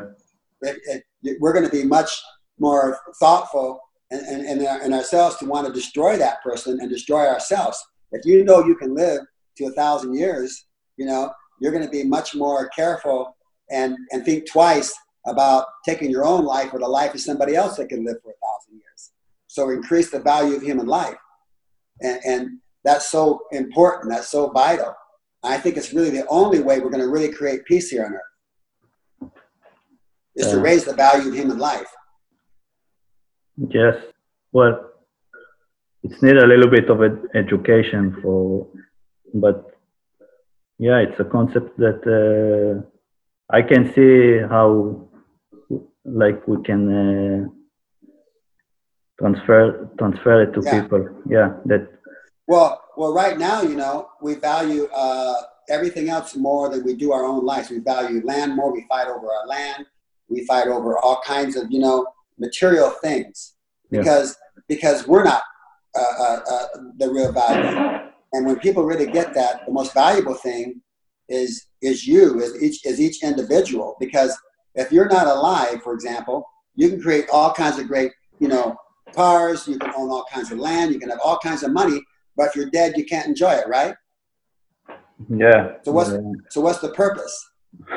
yeah. 0.62 0.69
it, 0.69 1.03
it, 1.23 1.38
we're 1.39 1.53
going 1.53 1.65
to 1.65 1.71
be 1.71 1.84
much 1.84 2.21
more 2.60 2.97
thoughtful 3.19 3.79
in, 4.12 4.45
in, 4.45 4.62
in, 4.62 4.93
ourselves 4.93 5.38
to 5.38 5.45
want 5.45 5.65
to 5.65 5.73
destroy 5.73 6.17
that 6.17 6.41
person 6.43 6.79
and 6.79 6.89
destroy 6.89 7.25
ourselves. 7.27 7.84
If 8.12 8.25
you 8.25 8.43
know 8.43 8.63
you 8.63 8.75
can 8.75 8.93
live 8.93 9.21
to 9.58 9.65
a 9.65 9.71
thousand 9.71 10.15
years 10.15 10.65
you 10.97 11.06
know 11.06 11.32
you're 11.60 11.71
going 11.71 11.84
to 11.84 11.89
be 11.89 12.03
much 12.03 12.36
more 12.36 12.69
careful 12.69 13.36
and 13.71 13.97
and 14.12 14.23
think 14.23 14.49
twice 14.49 14.93
about 15.25 15.65
taking 15.86 16.10
your 16.10 16.25
own 16.25 16.45
life 16.45 16.73
or 16.73 16.79
the 16.79 16.88
life 16.88 17.13
of 17.13 17.21
somebody 17.21 17.56
else 17.56 17.77
that 17.77 17.89
can 17.89 18.06
live 18.06 18.17
for 18.21 18.32
a 18.32 18.39
thousand 18.45 18.79
years. 18.79 19.12
So 19.47 19.69
increase 19.69 20.10
the 20.12 20.19
value 20.19 20.56
of 20.56 20.62
human 20.62 20.88
life. 20.88 21.15
And, 22.01 22.19
and 22.25 22.60
that's 22.84 23.10
so 23.10 23.41
important. 23.52 24.12
That's 24.12 24.30
so 24.30 24.50
vital. 24.50 24.96
I 25.43 25.58
think 25.58 25.78
it's 25.78 25.93
really 25.93 26.10
the 26.10 26.28
only 26.28 26.62
way 26.62 26.80
we're 26.80 26.89
going 26.89 27.04
to 27.04 27.10
really 27.10 27.32
create 27.32 27.65
peace 27.65 27.89
here 27.89 28.06
on 28.06 28.13
earth 28.13 29.32
is 30.36 30.48
to 30.48 30.60
raise 30.60 30.84
the 30.86 30.93
value 30.93 31.30
of 31.30 31.36
human 31.36 31.60
life. 31.60 31.91
Yes. 33.58 33.96
Well, 34.52 34.89
it's 36.02 36.22
need 36.22 36.38
a 36.38 36.48
little 36.48 36.69
bit 36.69 36.89
of 36.89 37.02
education 37.36 38.17
for 38.22 38.67
but 39.34 39.72
yeah, 40.80 40.98
it's 40.98 41.19
a 41.19 41.24
concept 41.24 41.78
that 41.78 42.02
uh, 42.06 42.86
I 43.50 43.62
can 43.62 43.93
see 43.93 44.39
how 44.50 45.08
like 46.06 46.46
we 46.48 46.62
can 46.63 46.82
uh, 46.91 47.48
transfer 49.19 49.89
transfer 49.98 50.43
it 50.43 50.54
to 50.54 50.62
Yeah. 50.63 50.82
people. 50.82 51.10
Yeah, 51.30 51.54
that 51.65 51.88
Well, 52.47 52.82
well, 52.97 53.13
right 53.13 53.38
now, 53.38 53.62
you 53.62 53.75
know, 53.75 54.10
we 54.21 54.36
value 54.36 54.88
uh, 54.93 55.36
everything 55.69 56.10
else 56.10 56.36
more 56.36 56.69
than 56.69 56.84
we 56.84 56.93
do 56.93 57.12
our 57.13 57.23
own 57.23 57.45
lives. 57.45 57.69
We 57.69 57.79
value 57.79 58.21
land 58.25 58.56
more. 58.56 58.71
We 58.71 58.86
fight 58.89 59.08
over 59.08 59.27
our 59.32 59.47
land. 59.47 59.86
We 60.27 60.45
fight 60.45 60.67
over 60.67 60.97
all 60.97 61.21
kinds 61.25 61.56
of, 61.56 61.71
you 61.71 61.79
know, 61.79 62.06
material 62.39 62.89
things 62.89 63.53
Yeah. 63.89 63.99
because 64.01 64.36
because 64.67 65.08
we're 65.08 65.23
not 65.23 65.43
uh, 65.95 66.15
uh, 66.19 66.39
uh, 66.49 66.67
the 66.97 67.10
real 67.10 67.32
value. 67.32 68.10
And 68.34 68.45
when 68.45 68.60
people 68.60 68.84
really 68.84 69.06
get 69.06 69.34
that, 69.36 69.65
the 69.65 69.71
most 69.71 69.93
valuable 69.93 70.34
thing 70.34 70.82
is 71.29 71.67
is 71.82 72.08
you, 72.08 72.41
is 72.41 72.62
each 72.62 72.86
is 72.86 72.99
each 72.99 73.23
individual. 73.23 73.95
Because 73.99 74.36
if 74.75 74.91
you're 74.91 75.08
not 75.08 75.27
alive, 75.27 75.82
for 75.84 75.93
example, 75.93 76.45
you 76.75 76.89
can 76.89 77.01
create 77.01 77.27
all 77.32 77.53
kinds 77.53 77.77
of 77.79 77.88
great, 77.88 78.12
you 78.39 78.47
know, 78.47 78.75
cars. 79.13 79.67
You 79.67 79.77
can 79.77 79.93
own 79.95 80.10
all 80.10 80.25
kinds 80.34 80.51
of 80.51 80.58
land. 80.58 80.93
You 80.93 80.99
can 80.99 81.10
have 81.10 81.19
all 81.23 81.38
kinds 81.38 81.63
of 81.63 81.71
money. 81.71 82.01
But 82.36 82.48
if 82.50 82.56
you're 82.56 82.69
dead, 82.69 82.98
you 82.98 83.06
can't 83.06 83.28
enjoy 83.28 83.52
it, 83.54 83.67
right? 83.67 83.96
yeah. 85.30 85.74
So 85.84 85.91
what's- 85.91 86.12
uh, 86.12 86.19
So 86.50 86.62
what's 86.62 86.80
the 86.80 86.89
purpose? 86.89 87.36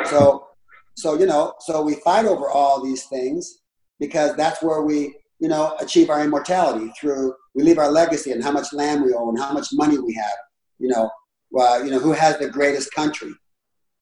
So, 0.05 0.47
so 0.95 1.19
you 1.19 1.27
know, 1.27 1.55
so 1.61 1.83
we 1.83 1.97
fight 1.97 2.27
over 2.27 2.49
all 2.49 2.83
these 2.83 3.05
things 3.05 3.59
because 4.01 4.35
that's 4.37 4.63
where 4.63 4.83
we, 4.83 5.15
you 5.39 5.49
know, 5.49 5.77
achieve 5.81 6.09
our 6.11 6.23
immortality 6.25 6.93
through 6.99 7.35
we 7.55 7.63
leave 7.63 7.79
our 7.79 7.91
legacy 7.91 8.33
and 8.33 8.43
how 8.45 8.53
much 8.53 8.73
land 8.73 9.03
we 9.03 9.15
own, 9.15 9.37
how 9.37 9.53
much 9.53 9.69
money 9.73 9.99
we 9.99 10.13
have. 10.15 10.37
You 10.79 10.89
know, 10.89 11.11
uh, 11.59 11.81
you 11.85 11.91
know 11.91 11.99
who 11.99 12.13
has 12.13 12.39
the 12.39 12.49
greatest 12.49 12.93
country. 12.93 13.33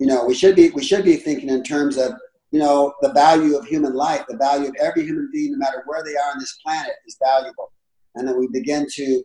You 0.00 0.06
know, 0.08 0.24
we 0.26 0.34
should 0.34 0.56
be 0.56 0.70
we 0.70 0.82
should 0.82 1.04
be 1.04 1.16
thinking 1.16 1.48
in 1.48 1.62
terms 1.62 1.96
of 1.96 2.12
you 2.50 2.58
know 2.58 2.92
the 3.00 3.12
value 3.12 3.56
of 3.56 3.64
human 3.66 3.94
life, 3.94 4.24
the 4.28 4.36
value 4.36 4.68
of 4.68 4.74
every 4.80 5.04
human 5.04 5.28
being, 5.32 5.52
no 5.52 5.58
matter 5.58 5.82
where 5.86 6.02
they 6.04 6.16
are 6.16 6.30
on 6.32 6.38
this 6.40 6.58
planet, 6.64 6.94
is 7.06 7.16
valuable, 7.22 7.72
and 8.16 8.26
then 8.26 8.38
we 8.38 8.48
begin 8.48 8.86
to 8.94 9.22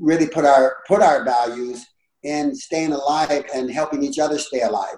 really 0.00 0.26
put 0.26 0.44
our 0.44 0.76
put 0.86 1.02
our 1.02 1.24
values 1.24 1.84
in 2.22 2.54
staying 2.54 2.92
alive 2.92 3.44
and 3.54 3.70
helping 3.70 4.02
each 4.02 4.18
other 4.18 4.38
stay 4.38 4.60
alive. 4.60 4.96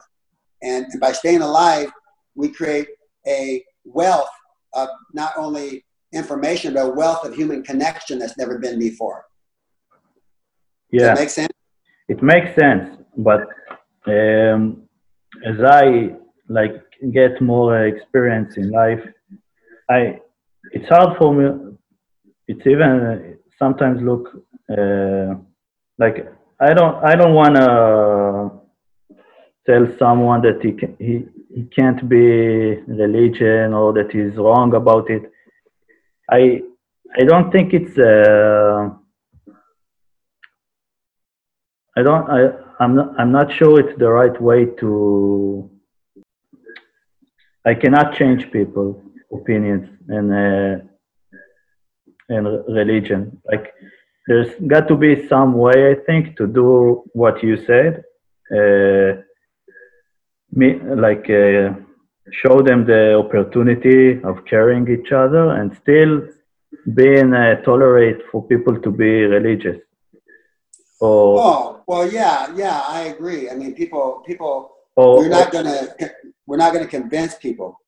And, 0.63 0.87
and 0.91 1.01
by 1.01 1.13
staying 1.13 1.43
alive, 1.43 1.91
we 2.35 2.49
create 2.49 2.89
a 3.27 3.65
wealth 3.85 4.29
of 4.75 4.89
not 5.13 5.33
only 5.37 5.85
information, 6.13 6.75
but 6.75 6.87
a 6.87 6.91
wealth 6.91 7.25
of 7.25 7.35
human 7.35 7.63
connection 7.63 8.19
that's 8.19 8.37
never 8.37 8.59
been 8.59 8.79
before. 8.79 9.25
Does 10.93 11.01
yeah. 11.01 11.07
that 11.09 11.19
make 11.19 11.31
sense? 11.31 11.49
it 12.09 12.23
makes 12.23 12.55
sense 12.55 12.99
but 13.17 13.43
um, 14.07 14.83
as 15.45 15.57
i 15.65 16.11
like 16.49 16.75
get 17.13 17.41
more 17.41 17.87
experience 17.87 18.57
in 18.57 18.71
life 18.71 19.03
i 19.91 20.19
it's 20.73 20.89
hard 20.89 21.17
for 21.19 21.35
me 21.35 21.47
it's 22.49 22.67
even 22.67 22.91
uh, 23.11 23.19
sometimes 23.59 24.03
look 24.03 24.29
uh, 24.71 25.35
like 25.99 26.27
i 26.61 26.73
don't 26.73 27.05
i 27.05 27.15
don't 27.15 27.35
want 27.35 27.55
to 27.57 28.51
tell 29.67 29.87
someone 29.99 30.43
that 30.43 30.63
he 30.63 30.73
can, 30.73 30.97
he 30.99 31.25
he 31.55 31.65
can't 31.65 32.09
be 32.09 32.77
religion 32.87 33.73
or 33.73 33.93
that 33.93 34.11
he's 34.13 34.37
wrong 34.37 34.75
about 34.75 35.09
it 35.11 35.31
i 36.31 36.61
i 37.19 37.25
don't 37.25 37.51
think 37.53 37.73
it's 37.73 37.97
uh, 37.99 38.91
I 41.97 42.03
don't. 42.03 42.29
I. 42.29 42.51
I'm 42.81 42.97
not. 42.97 43.15
I'm 43.19 43.31
not 43.31 43.53
sure 43.53 43.79
it's 43.79 43.97
the 43.99 44.11
right 44.11 44.41
way 44.41 44.67
to. 44.81 45.71
I 47.65 47.75
cannot 47.75 48.15
change 48.17 48.51
people's 48.51 49.01
opinions 49.33 49.89
and 50.09 50.33
uh, 50.33 50.85
and 52.29 52.47
religion. 52.69 53.41
Like, 53.45 53.73
there's 54.27 54.53
got 54.67 54.89
to 54.89 54.97
be 54.97 55.29
some 55.29 55.53
way, 55.55 55.93
I 55.93 55.97
think, 56.07 56.37
to 56.39 56.47
do 56.47 57.05
what 57.13 57.43
you 57.43 57.57
said. 57.67 58.05
Uh, 58.51 59.21
me, 60.53 60.79
like, 61.07 61.29
uh, 61.29 61.75
show 62.31 62.63
them 62.63 62.87
the 62.87 63.15
opportunity 63.19 64.23
of 64.23 64.45
caring 64.47 64.89
each 64.89 65.13
other 65.13 65.51
and 65.51 65.77
still 65.83 66.23
being 66.95 67.33
uh, 67.35 67.57
tolerate 67.63 68.21
for 68.31 68.47
people 68.47 68.81
to 68.81 68.91
be 68.91 69.23
religious. 69.25 69.79
Or, 71.01 71.41
Oh, 71.41 71.83
well, 71.87 72.11
yeah, 72.11 72.51
yeah, 72.55 72.83
I 72.87 73.03
agree. 73.15 73.51
I 73.51 73.55
mean, 73.55 73.75
people, 73.75 74.23
people, 74.27 74.71
or, 74.97 75.19
we're 75.19 75.29
not 75.29 75.53
gonna, 75.53 75.89
we're 76.47 76.57
not 76.57 76.73
gonna 76.73 76.87
convince 76.87 77.35
people. 77.35 77.81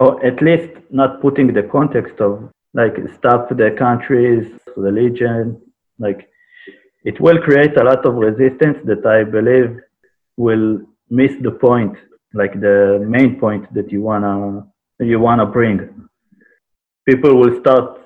or 0.00 0.24
at 0.24 0.42
least 0.42 0.72
not 0.90 1.20
putting 1.20 1.52
the 1.52 1.62
context 1.76 2.20
of 2.20 2.50
like 2.74 2.94
stop 3.16 3.48
the 3.50 3.70
country's 3.78 4.48
religion 4.76 5.60
like 6.06 6.20
it 7.04 7.16
will 7.24 7.38
create 7.46 7.74
a 7.76 7.84
lot 7.90 8.02
of 8.08 8.14
resistance 8.28 8.78
that 8.90 9.02
i 9.16 9.18
believe 9.36 9.70
will 10.36 10.66
miss 11.18 11.32
the 11.46 11.54
point 11.66 11.94
like 12.34 12.54
the 12.60 13.04
main 13.16 13.38
point 13.38 13.62
that 13.74 13.90
you 13.92 14.00
wanna 14.02 14.66
you 14.98 15.18
wanna 15.20 15.46
bring. 15.46 15.78
People 17.08 17.36
will 17.40 17.58
start 17.60 17.98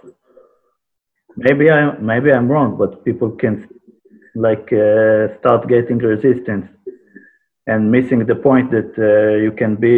maybe 1.37 1.71
i 1.71 1.97
maybe 1.99 2.33
i'm 2.33 2.49
wrong 2.49 2.77
but 2.79 3.05
people 3.05 3.31
can 3.31 3.69
like 4.35 4.73
uh, 4.73 5.29
start 5.39 5.69
getting 5.69 5.99
resistance 5.99 6.67
and 7.67 7.91
missing 7.91 8.25
the 8.25 8.35
point 8.35 8.71
that 8.71 8.91
uh, 8.99 9.37
you 9.45 9.53
can 9.53 9.77
be 9.77 9.97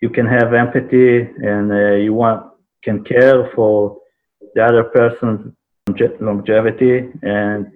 you 0.00 0.10
can 0.10 0.26
have 0.26 0.52
empathy 0.52 1.20
and 1.52 1.72
uh, 1.72 1.94
you 1.94 2.12
want 2.12 2.40
can 2.82 3.04
care 3.04 3.50
for 3.54 3.96
the 4.54 4.64
other 4.64 4.84
person's 4.84 5.52
longe- 6.00 6.20
longevity 6.20 7.10
and 7.22 7.72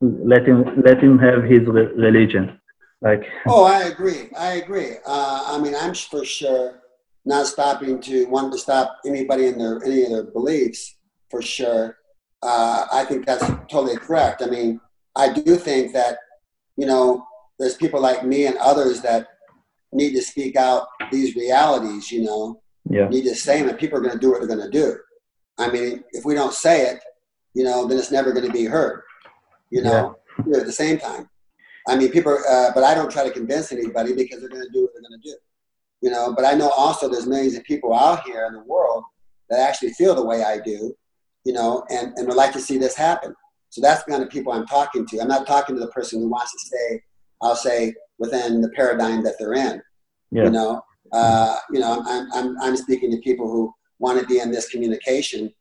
let 0.00 0.46
him 0.46 0.82
let 0.84 1.02
him 1.02 1.18
have 1.18 1.44
his 1.44 1.62
re- 1.66 1.92
religion 1.96 2.58
like 3.02 3.24
Oh, 3.48 3.64
I 3.64 3.84
agree. 3.84 4.30
I 4.38 4.52
agree. 4.54 4.92
Uh, 5.04 5.44
I 5.48 5.58
mean, 5.58 5.74
I'm 5.74 5.94
for 5.94 6.24
sure 6.24 6.80
not 7.24 7.46
stopping 7.46 8.00
to 8.00 8.26
want 8.26 8.52
to 8.52 8.58
stop 8.58 8.98
anybody 9.04 9.46
in 9.46 9.58
their 9.58 9.82
any 9.84 10.04
of 10.04 10.10
their 10.10 10.24
beliefs. 10.24 10.96
For 11.30 11.42
sure, 11.42 11.98
uh, 12.42 12.86
I 12.92 13.04
think 13.04 13.26
that's 13.26 13.46
totally 13.70 13.96
correct. 13.96 14.42
I 14.42 14.46
mean, 14.46 14.80
I 15.16 15.32
do 15.32 15.56
think 15.56 15.92
that 15.94 16.18
you 16.76 16.86
know 16.86 17.26
there's 17.58 17.76
people 17.76 18.00
like 18.00 18.24
me 18.24 18.46
and 18.46 18.56
others 18.58 19.00
that 19.02 19.28
need 19.92 20.12
to 20.12 20.22
speak 20.22 20.56
out 20.56 20.86
these 21.10 21.34
realities. 21.34 22.12
You 22.12 22.22
know, 22.22 22.62
yeah 22.88 23.08
need 23.08 23.24
to 23.24 23.34
say 23.34 23.60
them, 23.60 23.68
and 23.68 23.78
people 23.78 23.98
are 23.98 24.02
going 24.02 24.14
to 24.14 24.18
do 24.18 24.30
what 24.30 24.40
they're 24.40 24.56
going 24.56 24.70
to 24.70 24.78
do. 24.78 24.96
I 25.58 25.70
mean, 25.70 26.04
if 26.12 26.24
we 26.24 26.34
don't 26.34 26.54
say 26.54 26.86
it, 26.86 27.02
you 27.54 27.64
know, 27.64 27.86
then 27.86 27.98
it's 27.98 28.10
never 28.10 28.32
going 28.32 28.46
to 28.46 28.52
be 28.52 28.64
heard. 28.64 29.02
You 29.70 29.82
know, 29.82 30.18
Yeah, 30.46 30.58
at 30.58 30.66
the 30.66 30.72
same 30.72 30.98
time. 30.98 31.28
I 31.88 31.96
mean, 31.96 32.10
people, 32.10 32.38
uh, 32.48 32.70
but 32.74 32.84
I 32.84 32.94
don't 32.94 33.10
try 33.10 33.24
to 33.24 33.30
convince 33.30 33.72
anybody 33.72 34.14
because 34.14 34.40
they're 34.40 34.48
going 34.48 34.64
to 34.64 34.72
do 34.72 34.82
what 34.82 34.92
they're 34.94 35.08
going 35.08 35.20
to 35.20 35.28
do. 35.28 35.36
You 36.00 36.10
know, 36.10 36.34
but 36.34 36.44
I 36.44 36.54
know 36.54 36.70
also 36.70 37.08
there's 37.08 37.26
millions 37.26 37.56
of 37.56 37.64
people 37.64 37.94
out 37.94 38.24
here 38.24 38.46
in 38.46 38.54
the 38.54 38.62
world 38.64 39.04
that 39.50 39.60
actually 39.60 39.92
feel 39.92 40.14
the 40.14 40.24
way 40.24 40.42
I 40.42 40.58
do, 40.58 40.94
you 41.44 41.52
know, 41.52 41.84
and, 41.90 42.12
and 42.16 42.26
would 42.26 42.36
like 42.36 42.52
to 42.52 42.60
see 42.60 42.78
this 42.78 42.96
happen. 42.96 43.34
So 43.70 43.80
that's 43.80 44.04
the 44.04 44.10
kind 44.10 44.22
of 44.22 44.30
people 44.30 44.52
I'm 44.52 44.66
talking 44.66 45.06
to. 45.06 45.20
I'm 45.20 45.28
not 45.28 45.46
talking 45.46 45.74
to 45.76 45.80
the 45.80 45.88
person 45.88 46.20
who 46.20 46.28
wants 46.28 46.52
to 46.52 46.58
stay, 46.58 47.02
I'll 47.40 47.56
say, 47.56 47.94
within 48.18 48.60
the 48.60 48.68
paradigm 48.70 49.22
that 49.24 49.34
they're 49.38 49.54
in. 49.54 49.82
yeah 50.30 50.44
You 50.44 50.50
know, 50.50 50.82
uh, 51.12 51.56
you 51.70 51.80
know, 51.80 52.02
I'm, 52.06 52.32
I'm, 52.32 52.60
I'm 52.60 52.76
speaking 52.76 53.10
to 53.10 53.18
people 53.18 53.50
who 53.50 53.72
want 53.98 54.18
to 54.20 54.26
be 54.26 54.40
in 54.40 54.50
this 54.50 54.68
communication, 54.68 55.52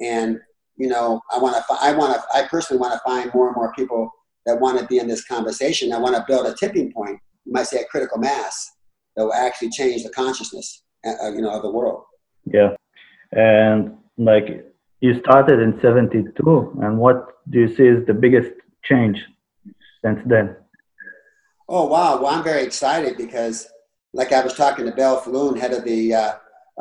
and 0.00 0.40
you 0.80 0.88
know, 0.88 1.20
I 1.30 1.38
want 1.38 1.54
to, 1.56 1.62
I 1.80 1.92
want 1.92 2.14
to, 2.14 2.20
I 2.34 2.48
personally 2.48 2.80
want 2.80 2.94
to 2.94 3.00
find 3.00 3.30
more 3.34 3.48
and 3.48 3.56
more 3.56 3.72
people 3.74 4.10
that 4.46 4.58
want 4.58 4.78
to 4.80 4.86
be 4.86 4.98
in 4.98 5.06
this 5.06 5.24
conversation. 5.24 5.92
I 5.92 5.98
want 5.98 6.16
to 6.16 6.24
build 6.26 6.46
a 6.46 6.54
tipping 6.54 6.90
point. 6.92 7.18
You 7.44 7.52
might 7.52 7.66
say 7.66 7.82
a 7.82 7.84
critical 7.84 8.18
mass 8.18 8.70
that 9.14 9.24
will 9.24 9.34
actually 9.34 9.70
change 9.70 10.02
the 10.02 10.10
consciousness, 10.10 10.82
uh, 11.06 11.30
you 11.34 11.42
know, 11.42 11.50
of 11.50 11.62
the 11.62 11.70
world. 11.70 12.02
yeah 12.46 12.70
and 13.32 13.80
like 14.30 14.48
you 15.04 15.12
started 15.24 15.60
in 15.60 15.78
72 15.80 16.78
and 16.82 16.98
what 16.98 17.18
do 17.50 17.56
you 17.60 17.70
see 17.76 17.86
is 17.94 18.00
the 18.06 18.14
biggest 18.24 18.52
change 18.88 19.18
since 20.02 20.20
then 20.26 20.56
Oh 21.72 21.86
wow! 21.86 22.20
Well, 22.20 22.34
I'm 22.34 22.42
very 22.42 22.64
excited 22.64 23.16
because, 23.16 23.68
like 24.12 24.32
I 24.32 24.42
was 24.42 24.54
talking 24.54 24.86
to 24.86 24.92
Bill 25.00 25.20
Faloon, 25.20 25.56
head 25.56 25.72
of 25.72 25.84
the 25.84 26.12
uh, 26.12 26.32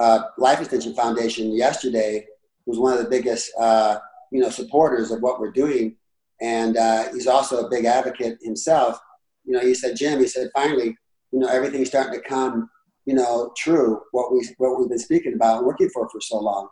uh, 0.04 0.20
Life 0.40 0.62
Extension 0.62 0.96
Foundation 0.96 1.56
yesterday, 1.56 2.26
who's 2.70 2.78
one 2.80 2.94
of 2.94 3.00
the 3.04 3.10
biggest, 3.10 3.52
uh, 3.60 3.98
you 4.32 4.40
know, 4.40 4.50
supporters 4.50 5.10
of 5.10 5.22
what 5.22 5.40
we're 5.40 5.52
doing, 5.52 5.96
and 6.40 6.78
uh, 6.78 7.12
he's 7.12 7.26
also 7.26 7.66
a 7.66 7.70
big 7.70 7.86
advocate 7.86 8.38
himself. 8.44 9.00
You 9.44 9.54
know, 9.54 9.62
he 9.62 9.74
said, 9.74 9.96
Jim, 9.96 10.20
he 10.20 10.28
said, 10.28 10.52
finally, 10.54 10.96
you 11.32 11.40
know, 11.40 11.48
everything's 11.48 11.88
starting 11.88 12.14
to 12.14 12.28
come, 12.28 12.70
you 13.06 13.16
know, 13.16 13.52
true. 13.58 14.02
What 14.12 14.32
we 14.32 14.48
what 14.58 14.78
we've 14.78 14.88
been 14.88 15.00
speaking 15.00 15.34
about 15.34 15.66
working 15.66 15.90
for 15.90 16.08
for 16.10 16.22
so 16.22 16.38
long. 16.38 16.68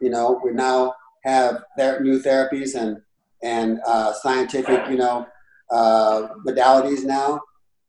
You 0.00 0.10
know, 0.10 0.40
we 0.44 0.50
now 0.50 0.94
have 1.24 1.62
ther- 1.78 2.00
new 2.00 2.20
therapies 2.20 2.74
and 2.74 2.98
and 3.42 3.78
uh, 3.86 4.14
scientific, 4.14 4.88
you 4.90 4.96
know, 4.96 5.26
uh, 5.70 6.28
modalities 6.44 7.04
now 7.04 7.40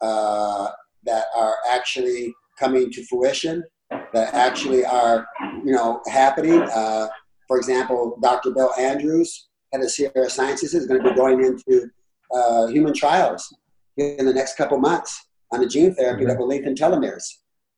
uh, 0.02 0.70
that 1.06 1.26
are 1.36 1.56
actually 1.72 2.36
coming 2.60 2.92
to 2.92 3.04
fruition, 3.06 3.64
that 3.90 4.34
actually 4.36 4.86
are, 4.86 5.26
you 5.66 5.72
know, 5.72 6.02
happening. 6.08 6.62
Uh, 6.62 7.08
for 7.48 7.58
example, 7.58 8.18
Dr. 8.22 8.52
Bill 8.52 8.74
Andrews, 8.78 9.48
head 9.72 9.82
of 9.82 9.90
Sierra 9.90 10.30
Sciences, 10.30 10.74
is 10.74 10.86
going 10.86 11.02
to 11.02 11.10
be 11.10 11.16
going 11.16 11.44
into 11.44 11.90
uh, 12.34 12.68
human 12.68 12.94
trials 12.94 13.54
in 13.98 14.26
the 14.26 14.34
next 14.34 14.58
couple 14.58 14.78
months 14.78 15.28
on 15.52 15.64
a 15.64 15.68
gene 15.68 15.94
therapy 15.94 16.22
mm-hmm. 16.22 16.30
that 16.30 16.38
will 16.38 16.48
lengthen 16.48 16.76
telomeres. 16.76 17.26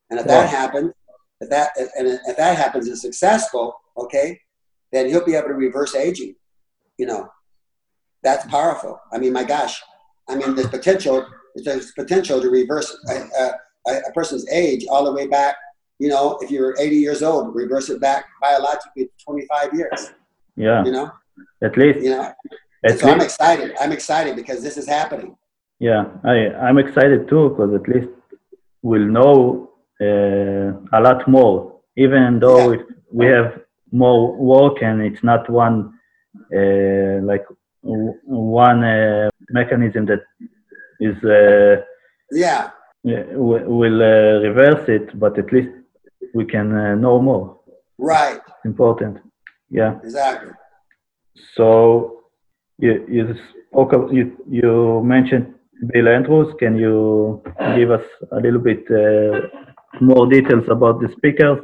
And 0.10 0.20
if 0.20 0.26
yeah. 0.26 0.42
that 0.42 0.50
happens, 0.50 0.92
if 1.40 1.50
that 1.50 1.72
and 1.98 2.08
if 2.08 2.38
that 2.38 2.58
happens 2.58 2.88
and 2.88 2.98
successful, 2.98 3.76
okay, 3.98 4.40
then 4.92 5.08
he'll 5.08 5.26
be 5.26 5.36
able 5.36 5.50
to 5.50 5.54
reverse 5.54 5.96
aging. 5.96 6.36
You 6.98 7.06
know, 7.06 7.30
that's 8.24 8.46
powerful. 8.48 9.00
I 9.14 9.20
mean, 9.20 9.34
my 9.34 9.44
gosh, 9.44 9.82
I 10.28 10.36
mean, 10.36 10.56
there's 10.56 10.68
potential. 10.68 11.26
There's 11.56 11.92
potential 11.92 12.42
to 12.42 12.50
reverse 12.50 12.96
a, 13.10 13.14
a, 13.14 13.92
a 14.08 14.12
person's 14.14 14.48
age 14.50 14.86
all 14.90 15.04
the 15.04 15.12
way 15.12 15.28
back. 15.28 15.56
You 16.00 16.10
know, 16.10 16.40
if 16.42 16.50
you're 16.50 16.76
80 16.80 16.96
years 16.96 17.22
old, 17.22 17.54
reverse 17.54 17.90
it 17.90 18.00
back 18.02 18.26
biologically 18.42 19.10
25 19.24 19.74
years. 19.74 20.12
Yeah. 20.56 20.84
You 20.86 20.92
know, 20.92 21.12
at 21.62 21.78
least. 21.78 22.00
You 22.00 22.12
know, 22.12 22.34
so 22.88 22.92
least. 22.92 23.06
I'm 23.06 23.22
excited. 23.22 23.76
I'm 23.80 23.92
excited 23.92 24.36
because 24.36 24.64
this 24.64 24.78
is 24.78 24.88
happening. 24.88 25.36
Yeah, 25.80 26.06
I 26.26 26.36
I'm 26.66 26.78
excited 26.78 27.30
too 27.30 27.50
because 27.50 27.74
at 27.74 27.88
least 27.88 28.10
we'll 28.82 29.08
know 29.08 29.72
uh, 30.02 30.98
a 30.98 31.00
lot 31.02 31.28
more, 31.28 31.80
even 31.96 32.40
though 32.40 32.74
yeah. 32.74 32.84
we 33.12 33.26
have 33.28 33.62
more 33.92 34.36
work 34.36 34.82
and 34.82 35.02
it's 35.02 35.24
not 35.24 35.50
one 35.50 35.94
uh, 36.54 37.22
like 37.24 37.46
one 37.82 38.84
uh, 38.84 39.30
mechanism 39.50 40.06
that 40.06 40.24
is 41.00 41.16
uh, 41.24 41.82
yeah 42.32 42.72
will 43.04 44.02
uh, 44.02 44.42
reverse 44.42 44.88
it, 44.90 45.18
but 45.18 45.40
at 45.40 45.52
least 45.54 45.70
we 46.34 46.46
can 46.46 46.76
uh, 46.76 46.96
know 46.96 47.22
more. 47.22 47.60
Right. 47.98 48.38
It's 48.38 48.66
important. 48.66 49.18
Yeah. 49.70 50.00
Exactly. 50.04 50.52
So 51.56 52.24
you 52.78 53.06
you 53.10 53.36
spoke 53.70 53.94
of, 53.94 54.14
you 54.14 54.38
you 54.50 55.02
mentioned 55.04 55.54
Bill 55.94 56.08
Andrews. 56.10 56.54
Can 56.60 56.76
you 56.78 57.42
give 57.76 57.92
us 57.92 58.06
a 58.32 58.38
little 58.38 58.60
bit 58.60 58.84
uh, 58.92 59.48
more 60.02 60.28
details 60.28 60.66
about 60.70 61.02
the 61.02 61.10
speakers? 61.18 61.60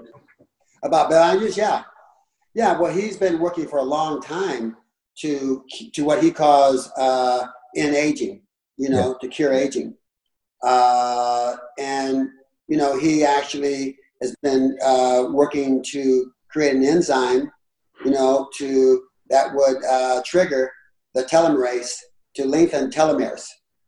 About 0.83 1.09
Bill 1.09 1.23
Andrews, 1.23 1.57
yeah, 1.57 1.83
yeah. 2.53 2.77
Well, 2.79 2.93
he's 2.93 3.17
been 3.17 3.39
working 3.39 3.67
for 3.67 3.79
a 3.79 3.83
long 3.83 4.21
time 4.21 4.77
to 5.19 5.63
to 5.93 6.03
what 6.03 6.21
he 6.21 6.31
calls 6.31 6.91
uh, 6.97 7.47
in 7.73 7.95
aging, 7.95 8.41
you 8.77 8.89
know, 8.89 9.09
yeah. 9.09 9.17
to 9.21 9.27
cure 9.27 9.53
aging, 9.53 9.95
uh, 10.63 11.55
and 11.79 12.29
you 12.67 12.77
know 12.77 12.97
he 12.99 13.23
actually 13.23 13.97
has 14.25 14.35
been 14.41 14.77
uh, 14.83 15.25
working 15.31 15.83
to 15.91 16.31
create 16.49 16.75
an 16.75 16.83
enzyme, 16.83 17.51
you 18.03 18.11
know, 18.11 18.49
to 18.57 19.03
that 19.29 19.53
would 19.53 19.83
uh, 19.85 20.21
trigger 20.25 20.71
the 21.13 21.23
telomerase 21.23 21.93
to 22.35 22.45
lengthen 22.45 22.89
telomeres. 22.89 23.45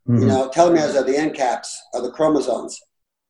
Mm-hmm. 0.07 0.21
You 0.21 0.27
know, 0.27 0.49
telomeres 0.49 0.95
are 0.95 1.03
the 1.03 1.17
end 1.17 1.33
caps 1.33 1.77
of 1.93 2.03
the 2.03 2.11
chromosomes, 2.11 2.79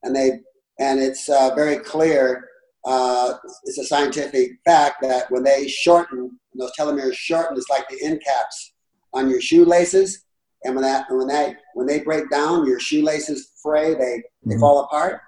and 0.04 0.15
they 0.15 0.39
and 0.80 1.00
it's 1.00 1.28
uh, 1.30 1.54
very 1.56 1.78
clear. 1.78 2.48
Uh, 2.86 3.34
it's 3.63 3.80
a 3.80 3.84
scientific 3.84 4.52
fact 4.63 4.98
that 5.02 5.30
when 5.30 5.43
they 5.43 5.67
shorten, 5.67 6.20
when 6.20 6.60
those 6.60 6.72
telomeres 6.80 7.15
shorten, 7.15 7.58
it's 7.58 7.70
like 7.70 7.88
the 7.89 8.00
end 8.04 8.22
caps 8.26 8.74
on 9.13 9.30
your 9.30 9.41
shoelaces. 9.41 10.24
And 10.63 10.76
when 10.76 10.84
that 10.84 11.06
when 11.10 11.28
that 11.28 11.58
when 11.74 11.88
they 11.88 12.02
break 12.02 12.30
down, 12.30 12.67
your 12.67 12.80
shoelaces 12.80 13.52
fray, 13.62 13.93
they 13.93 14.24
they 14.46 14.54
mm-hmm. 14.54 14.60
fall 14.60 14.84
apart. 14.84 15.22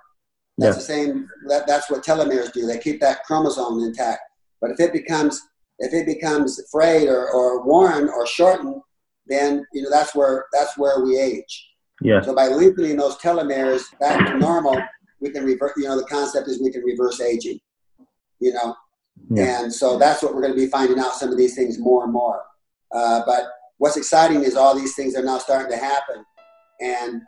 That's 0.59 0.75
yeah. 0.75 0.79
the 0.79 0.81
same. 0.81 1.29
That, 1.47 1.67
that's 1.67 1.89
what 1.89 2.03
telomeres 2.03 2.51
do. 2.51 2.67
They 2.67 2.79
keep 2.79 2.99
that 2.99 3.23
chromosome 3.23 3.79
intact. 3.79 4.19
But 4.61 4.71
if 4.71 4.79
it 4.79 4.91
becomes 4.91 5.41
if 5.79 5.93
it 5.93 6.05
becomes 6.05 6.61
frayed 6.69 7.07
or, 7.07 7.29
or 7.31 7.63
worn 7.63 8.09
or 8.09 8.27
shortened, 8.27 8.81
then 9.27 9.65
you 9.73 9.81
know 9.81 9.89
that's 9.89 10.13
where 10.13 10.45
that's 10.51 10.77
where 10.77 11.01
we 11.01 11.17
age. 11.17 11.67
Yeah. 12.01 12.21
So 12.21 12.35
by 12.35 12.47
lengthening 12.47 12.97
those 12.97 13.17
telomeres 13.17 13.83
back 13.99 14.25
to 14.27 14.37
normal, 14.37 14.81
we 15.21 15.29
can 15.29 15.45
reverse. 15.45 15.73
You 15.77 15.85
know, 15.85 15.97
the 15.97 16.05
concept 16.05 16.49
is 16.49 16.61
we 16.61 16.71
can 16.71 16.83
reverse 16.83 17.21
aging. 17.21 17.59
You 18.41 18.53
know, 18.53 18.75
yeah. 19.29 19.63
and 19.63 19.73
so 19.73 19.97
that's 19.97 20.21
what 20.21 20.33
we're 20.33 20.41
going 20.41 20.53
to 20.53 20.59
be 20.59 20.67
finding 20.67 20.99
out 20.99 21.15
some 21.15 21.29
of 21.29 21.37
these 21.37 21.55
things 21.55 21.79
more 21.79 22.03
and 22.03 22.13
more. 22.13 22.41
Uh, 22.93 23.21
but 23.25 23.43
what's 23.77 23.97
exciting 23.97 24.43
is 24.43 24.55
all 24.55 24.75
these 24.75 24.95
things 24.95 25.15
are 25.15 25.23
now 25.23 25.37
starting 25.37 25.71
to 25.71 25.77
happen, 25.77 26.25
and 26.81 27.21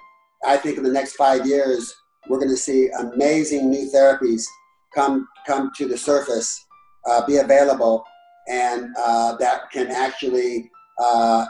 I 0.45 0.57
think 0.57 0.77
in 0.77 0.83
the 0.83 0.91
next 0.91 1.13
five 1.13 1.45
years 1.45 1.93
we're 2.27 2.37
going 2.37 2.49
to 2.49 2.57
see 2.57 2.89
amazing 2.99 3.69
new 3.69 3.89
therapies 3.89 4.43
come 4.93 5.27
come 5.47 5.71
to 5.77 5.87
the 5.87 5.97
surface, 5.97 6.65
uh, 7.09 7.25
be 7.25 7.37
available, 7.37 8.03
and 8.47 8.93
uh, 8.99 9.35
that 9.37 9.71
can 9.71 9.89
actually 9.89 10.69
uh, 10.99 11.45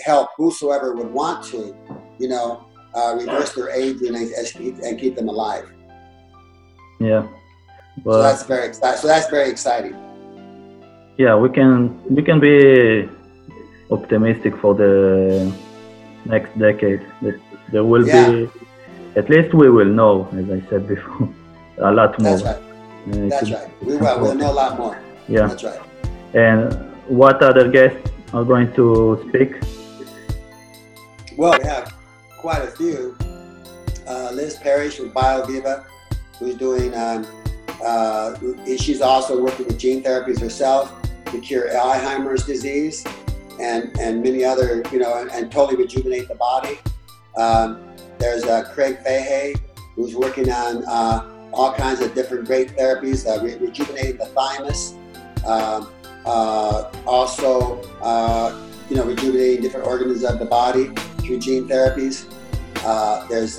help 0.00 0.30
whosoever 0.36 0.94
would 0.94 1.12
want 1.12 1.44
to, 1.46 1.74
you 2.18 2.28
know, 2.28 2.66
uh, 2.94 3.14
reverse 3.16 3.54
their 3.54 3.70
aging 3.70 4.14
and, 4.14 4.30
and 4.82 4.98
keep 4.98 5.16
them 5.16 5.28
alive. 5.28 5.70
Yeah. 6.98 7.26
Well, 8.04 8.18
so 8.18 8.22
that's 8.22 8.44
very 8.44 8.66
exciting. 8.68 9.00
So 9.00 9.06
that's 9.06 9.30
very 9.30 9.50
exciting. 9.50 9.96
Yeah, 11.16 11.36
we 11.36 11.48
can 11.50 12.02
we 12.08 12.22
can 12.22 12.40
be 12.40 13.08
optimistic 13.90 14.56
for 14.58 14.74
the 14.74 15.52
next 16.24 16.56
decade. 16.58 17.00
There 17.72 17.84
will 17.84 18.06
yeah. 18.06 18.30
be, 18.30 18.48
at 19.16 19.28
least 19.28 19.54
we 19.54 19.70
will 19.70 19.86
know, 19.86 20.28
as 20.32 20.50
I 20.50 20.68
said 20.68 20.86
before, 20.86 21.28
a 21.78 21.92
lot 21.92 22.20
more. 22.20 22.30
That's 22.30 22.42
right. 22.42 22.56
Uh, 22.56 23.28
that's 23.28 23.50
right. 23.50 23.82
We 23.82 23.96
will. 23.96 24.20
We'll 24.20 24.34
know 24.34 24.52
a 24.52 24.52
lot 24.52 24.78
more. 24.78 24.98
Yeah. 25.28 25.46
That's 25.46 25.64
right. 25.64 25.80
And 26.34 26.72
what 27.08 27.42
other 27.42 27.68
guests 27.70 28.10
are 28.32 28.44
going 28.44 28.72
to 28.74 29.24
speak? 29.28 29.56
Well, 31.36 31.58
we 31.58 31.66
have 31.66 31.94
quite 32.36 32.62
a 32.62 32.70
few. 32.70 33.16
Uh, 34.06 34.30
Liz 34.32 34.56
Parrish 34.56 34.98
with 34.98 35.14
BioViva, 35.14 35.84
who's 36.38 36.56
doing, 36.56 36.94
um, 36.94 37.26
uh, 37.84 38.34
she's 38.76 39.00
also 39.00 39.42
working 39.42 39.66
with 39.66 39.78
gene 39.78 40.02
therapies 40.02 40.40
herself 40.40 40.92
to 41.26 41.40
cure 41.40 41.68
Alzheimer's 41.70 42.44
disease 42.44 43.04
and, 43.60 43.96
and 43.98 44.22
many 44.22 44.44
other, 44.44 44.82
you 44.92 44.98
know, 44.98 45.20
and, 45.20 45.30
and 45.30 45.50
totally 45.50 45.76
rejuvenate 45.76 46.28
the 46.28 46.34
body. 46.34 46.78
Um, 47.36 47.89
there's 48.20 48.44
uh, 48.44 48.70
Greg 48.74 49.02
Fahy, 49.02 49.56
who's 49.96 50.14
working 50.14 50.50
on 50.50 50.84
uh, 50.86 51.50
all 51.52 51.72
kinds 51.74 52.00
of 52.00 52.14
different 52.14 52.46
great 52.46 52.76
therapies, 52.76 53.26
uh, 53.26 53.42
re- 53.42 53.56
rejuvenating 53.56 54.18
the 54.18 54.26
thymus. 54.26 54.94
Um, 55.44 55.90
uh, 56.26 56.92
also, 57.06 57.82
uh, 58.02 58.56
you 58.88 58.96
know, 58.96 59.04
rejuvenating 59.04 59.62
different 59.62 59.86
organs 59.86 60.22
of 60.22 60.38
the 60.38 60.44
body 60.44 60.88
through 61.18 61.38
gene 61.38 61.66
therapies. 61.66 62.32
Uh, 62.84 63.26
there's 63.28 63.58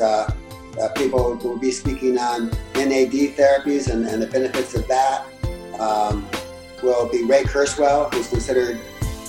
people 0.96 1.36
who 1.38 1.50
will 1.50 1.60
be 1.60 1.72
speaking 1.72 2.18
on 2.18 2.50
NAD 2.76 3.36
therapies 3.36 3.92
and, 3.92 4.08
and 4.08 4.22
the 4.22 4.28
benefits 4.28 4.76
of 4.76 4.88
that. 4.88 5.26
Um, 5.80 6.28
will 6.84 7.10
be 7.10 7.24
Ray 7.24 7.44
Kurzweil, 7.44 8.14
who's 8.14 8.28
considered 8.28 8.80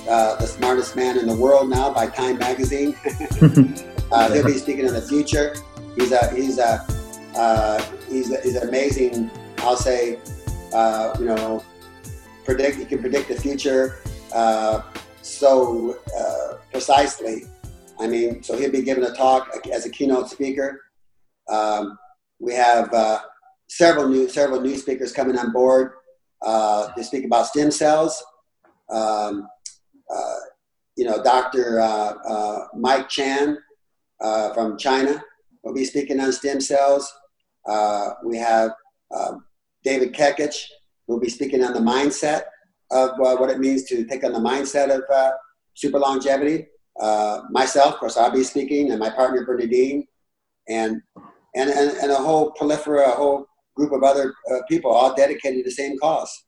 uh, 0.08 0.36
the 0.36 0.46
smartest 0.46 0.96
man 0.96 1.18
in 1.18 1.26
the 1.26 1.34
world 1.34 1.68
now 1.68 1.92
by 1.92 2.06
Time 2.06 2.38
Magazine. 2.38 2.96
he'll 4.32 4.44
be 4.44 4.52
speaking 4.58 4.86
in 4.86 4.94
the 4.94 5.02
future. 5.02 5.54
He's 5.96 6.12
a 6.12 6.34
he's 6.34 6.58
a 6.58 6.84
he's, 8.08 8.30
a, 8.32 8.40
he's 8.42 8.56
amazing. 8.56 9.30
I'll 9.58 9.76
say, 9.76 10.18
you 11.18 11.24
know, 11.24 11.62
predict. 12.44 12.76
He 12.76 12.84
can 12.84 13.00
predict 13.00 13.28
the 13.28 13.40
future 13.40 14.02
uh, 14.34 14.82
so 15.20 15.98
uh, 16.18 16.56
precisely. 16.70 17.44
I 18.00 18.06
mean, 18.06 18.42
so 18.42 18.56
he'll 18.56 18.72
be 18.72 18.82
giving 18.82 19.04
a 19.04 19.12
talk 19.12 19.56
as 19.72 19.86
a 19.86 19.90
keynote 19.90 20.28
speaker. 20.28 20.80
Um, 21.48 21.98
we 22.40 22.54
have 22.54 22.92
uh, 22.92 23.20
several 23.68 24.08
new 24.08 24.28
several 24.28 24.60
new 24.60 24.76
speakers 24.76 25.12
coming 25.12 25.38
on 25.38 25.52
board 25.52 25.92
uh, 26.40 26.92
to 26.92 27.04
speak 27.04 27.24
about 27.24 27.46
stem 27.46 27.70
cells. 27.70 28.22
Um, 28.90 29.46
uh, 30.12 30.36
you 30.96 31.04
know, 31.04 31.22
Dr. 31.22 31.80
Uh, 31.80 32.66
Mike 32.74 33.08
Chan 33.08 33.58
from 34.54 34.78
China 34.78 35.22
will 35.62 35.74
be 35.74 35.84
speaking 35.84 36.20
on 36.20 36.32
stem 36.32 36.60
cells. 36.60 37.12
we 38.24 38.36
have 38.36 38.72
David 39.84 40.14
Kekich 40.14 40.64
We'll 41.06 41.20
be 41.20 41.28
speaking 41.28 41.62
on 41.64 41.72
the 41.72 41.80
mindset 41.80 42.44
of 42.90 43.10
uh, 43.10 43.36
what 43.36 43.50
it 43.50 43.58
means 43.58 43.84
to 43.84 44.04
take 44.04 44.24
on 44.24 44.32
the 44.32 44.38
mindset 44.38 44.94
of 44.94 45.02
uh, 45.12 45.32
super 45.74 45.98
longevity. 45.98 46.66
Uh, 47.00 47.42
myself, 47.50 47.94
of 47.94 48.00
course, 48.00 48.16
I'll 48.16 48.30
be 48.30 48.42
speaking, 48.42 48.90
and 48.90 49.00
my 49.00 49.10
partner 49.10 49.44
Bernadeane, 49.46 50.06
and 50.68 51.02
and 51.54 51.70
and, 51.70 51.90
and 51.98 52.10
a 52.10 52.16
whole 52.16 52.52
prolifera, 52.52 53.08
a 53.08 53.10
whole 53.10 53.46
group 53.76 53.92
of 53.92 54.02
other 54.02 54.34
uh, 54.50 54.60
people, 54.68 54.90
all 54.90 55.14
dedicated 55.14 55.58
to 55.58 55.64
the 55.64 55.70
same 55.70 55.98
cause. 55.98 56.44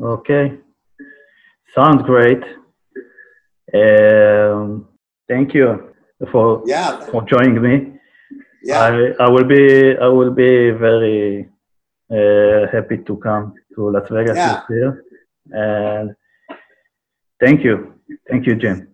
Okay, 0.00 0.58
sounds 1.74 2.02
great. 2.02 2.42
Um, 3.74 4.88
Thank 5.28 5.52
you 5.52 5.94
for 6.30 6.62
Yeah, 6.66 7.00
for 7.06 7.22
joining 7.22 7.60
me. 7.62 7.92
yeah, 8.62 8.80
I, 9.20 9.24
I 9.24 9.28
will 9.28 9.44
be 9.44 9.96
I 9.96 10.08
will 10.08 10.30
be 10.32 10.70
very 10.70 11.48
uh, 12.10 12.66
happy 12.72 12.98
to 12.98 13.16
come 13.16 13.54
to 13.74 13.90
Las 13.90 14.08
Vegas 14.10 14.36
Yeah. 14.36 14.54
this 14.68 14.76
year. 14.76 15.04
And 15.50 16.14
thank 17.40 17.62
you, 17.64 17.94
thank 18.28 18.46
you, 18.46 18.54
Jim. 18.56 18.88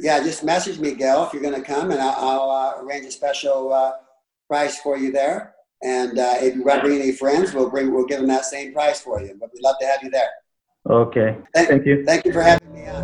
yeah. 0.00 0.22
Just 0.22 0.42
message 0.44 0.78
me, 0.78 0.94
Gail, 0.94 1.24
if 1.24 1.32
you're 1.32 1.42
going 1.42 1.54
to 1.54 1.62
come, 1.62 1.90
and 1.92 2.00
I'll, 2.00 2.16
I'll 2.18 2.50
uh, 2.50 2.82
arrange 2.82 3.06
a 3.06 3.10
special 3.10 3.72
uh, 3.72 3.92
price 4.48 4.78
for 4.80 4.96
you 4.96 5.12
there. 5.12 5.54
And 5.84 6.18
uh, 6.18 6.34
if 6.40 6.54
you 6.56 6.62
bring 6.64 7.00
any 7.00 7.12
friends, 7.12 7.52
we'll 7.52 7.68
bring 7.70 7.92
we'll 7.92 8.06
give 8.06 8.18
them 8.20 8.28
that 8.28 8.44
same 8.44 8.72
price 8.72 9.00
for 9.00 9.20
you. 9.20 9.36
But 9.38 9.50
we'd 9.52 9.62
love 9.62 9.76
to 9.80 9.86
have 9.86 10.02
you 10.02 10.10
there. 10.10 10.30
Okay, 10.88 11.36
Thank, 11.54 11.68
thank 11.68 11.86
you. 11.86 12.04
thank 12.04 12.24
you 12.24 12.32
for 12.32 12.42
having 12.42 12.72
me 12.72 12.86
on. 12.88 13.02